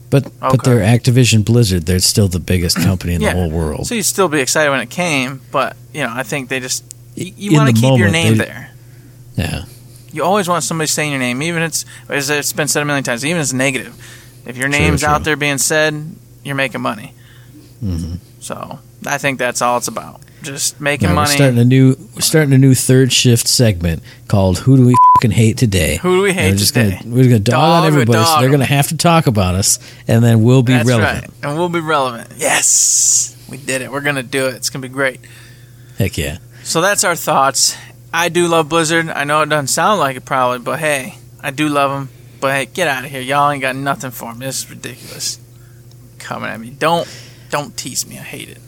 [0.09, 1.85] But but they're Activision Blizzard.
[1.85, 3.33] They're still the biggest company in Yeah.
[3.33, 3.85] the whole world.
[3.87, 6.83] So you'd still be excited when it came, but you know, I think they just
[7.15, 8.71] you, you want to keep your name they- there.
[9.35, 9.65] yeah.
[10.11, 12.85] You always want somebody saying your name, even if it's as it's been said a
[12.85, 13.95] million times, even if it's negative.
[14.45, 15.09] If your name's true.
[15.09, 17.13] out there being said, you're making money.
[17.83, 18.15] Mm-hmm.
[18.39, 20.21] So I think that's all it's about.
[20.41, 21.35] Just making Now, we're money.
[21.35, 25.31] starting a new we're starting a new third shift segment called "Who Do We Fucking
[25.31, 26.97] Hate Today?" Who do we hate we're just today?
[27.03, 29.77] Gonna, we're gonna dog, Dog on everybody, so they're gonna have to talk about us,
[30.07, 31.27] and then we'll be That's relevant.
[31.27, 32.29] right, and we'll be relevant.
[32.37, 33.91] Yes, we did it.
[33.91, 34.55] We're gonna do it.
[34.55, 35.19] It's gonna be great.
[35.97, 36.37] Heck yeah!
[36.63, 37.77] So that's our thoughts.
[38.13, 39.09] I do love Blizzard.
[39.09, 42.09] I know it doesn't sound like it probably, but hey, I do love them.
[42.39, 43.21] But hey, get out of here.
[43.21, 44.45] Y'all ain't got nothing for me.
[44.45, 45.39] This is ridiculous.
[46.17, 46.69] Coming at me.
[46.69, 47.07] Don't
[47.49, 48.17] don't tease me.
[48.17, 48.59] I hate it.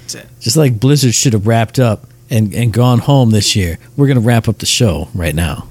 [0.00, 0.26] That's it.
[0.40, 4.20] Just like Blizzard should have wrapped up and, and gone home this year, we're gonna
[4.20, 5.68] wrap up the show right now.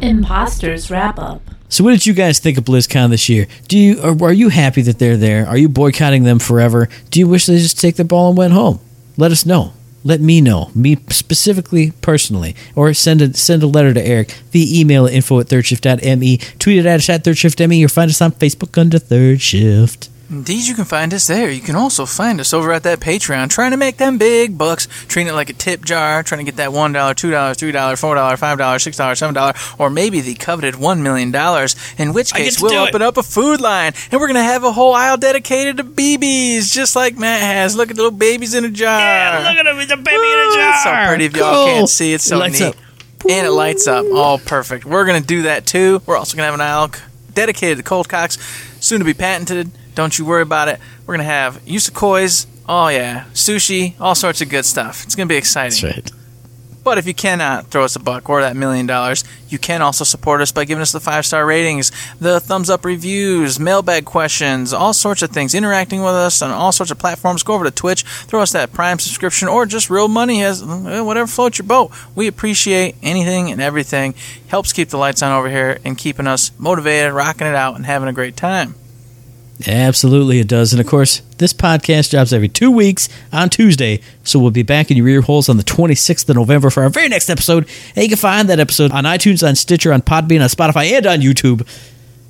[0.00, 1.42] Imposters wrap up.
[1.68, 3.46] So, what did you guys think of BlizzCon this year?
[3.68, 5.46] Do you or are you happy that they're there?
[5.46, 6.88] Are you boycotting them forever?
[7.10, 8.80] Do you wish they just take the ball and went home?
[9.16, 9.72] Let us know.
[10.04, 14.80] Let me know, me specifically, personally, or send a send a letter to Eric via
[14.80, 18.32] email at info at thirdshift.me, tweet it at us at thirdshift.me, or find us on
[18.32, 20.08] Facebook under Third Shift.
[20.32, 21.50] Indeed, you can find us there.
[21.50, 24.88] You can also find us over at that Patreon, trying to make them big bucks,
[25.06, 28.56] treating it like a tip jar, trying to get that $1, $2, $3, $4, $5,
[28.56, 31.34] $6, $7, or maybe the coveted $1 million,
[31.98, 32.88] in which case we'll do it.
[32.88, 35.84] open up a food line, and we're going to have a whole aisle dedicated to
[35.84, 37.76] BBs, just like Matt has.
[37.76, 38.98] Look at the little babies in a jar.
[38.98, 40.70] Yeah, look at them, it's a baby Ooh, in a jar.
[40.70, 41.66] It's so pretty if y'all Cool.
[41.66, 42.14] can't see.
[42.14, 42.68] It's so It lights neat.
[42.68, 42.76] up.
[43.28, 44.06] And it lights up.
[44.14, 44.86] All perfect.
[44.86, 46.00] We're going to do that too.
[46.06, 46.90] We're also going to have an aisle
[47.34, 48.38] dedicated to cold cocks,
[48.80, 49.70] soon to be patented.
[49.94, 50.80] Don't you worry about it.
[51.06, 52.46] We're going to have Yusakois.
[52.68, 53.24] Oh, yeah.
[53.32, 53.94] Sushi.
[54.00, 55.04] All sorts of good stuff.
[55.04, 55.80] It's going to be exciting.
[55.82, 56.12] That's right.
[56.84, 60.02] But if you cannot throw us a buck or that million dollars, you can also
[60.02, 64.72] support us by giving us the five star ratings, the thumbs up reviews, mailbag questions,
[64.72, 67.44] all sorts of things, interacting with us on all sorts of platforms.
[67.44, 71.00] Go over to Twitch, throw us that Prime subscription, or just real money as eh,
[71.00, 71.92] whatever floats your boat.
[72.16, 74.14] We appreciate anything and everything.
[74.48, 77.86] Helps keep the lights on over here and keeping us motivated, rocking it out, and
[77.86, 78.74] having a great time.
[79.66, 80.72] Absolutely, it does.
[80.72, 84.00] And of course, this podcast drops every two weeks on Tuesday.
[84.24, 86.88] So we'll be back in your ear holes on the 26th of November for our
[86.88, 87.68] very next episode.
[87.94, 91.06] And you can find that episode on iTunes, on Stitcher, on Podbean, on Spotify, and
[91.06, 91.66] on YouTube.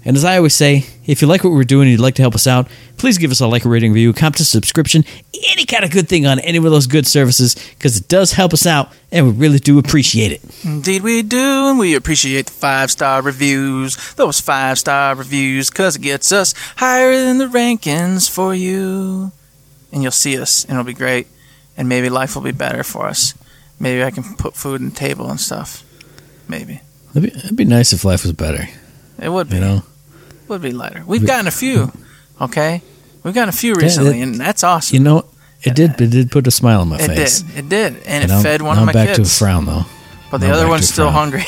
[0.05, 2.23] And as I always say, if you like what we're doing and you'd like to
[2.23, 2.67] help us out,
[2.97, 5.05] please give us a like, a rating, review, comment, a subscription,
[5.53, 8.53] any kind of good thing on any of those good services, because it does help
[8.53, 10.41] us out, and we really do appreciate it.
[10.65, 14.15] Indeed, we do, and we appreciate the five star reviews.
[14.15, 19.31] Those five star reviews, because it gets us higher than the rankings for you.
[19.93, 21.29] And you'll see us, and it'll be great.
[21.77, 23.35] And maybe life will be better for us.
[23.79, 25.85] Maybe I can put food on the table and stuff.
[26.49, 26.81] Maybe.
[27.15, 28.69] It'd be, it'd be nice if life was better,
[29.19, 29.57] It would be.
[29.57, 29.83] you know?
[30.53, 31.03] Would be lighter.
[31.07, 31.91] We've gotten a few,
[32.41, 32.83] okay?
[33.25, 34.97] We've gotten a few Yeah, recently, it- and that's awesome.
[34.97, 35.25] You know,
[35.63, 37.43] it did, it did put a smile on my it face.
[37.43, 37.59] did.
[37.59, 37.95] It did.
[37.97, 39.31] And, And it I'm, fed one now of my I'm back kids.
[39.31, 39.85] to a frown, though.
[40.31, 41.33] But the Now other one's still frown.
[41.33, 41.45] hungry.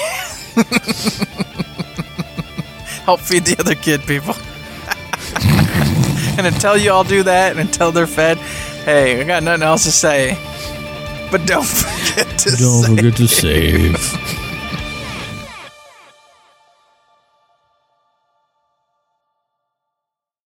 [3.05, 4.35] Help feed the other kid, people.
[6.39, 8.39] and until you all do that, and until they're fed,
[8.85, 10.39] hey, I got nothing else to say.
[11.31, 13.97] But don't forget to Don't say forget to save.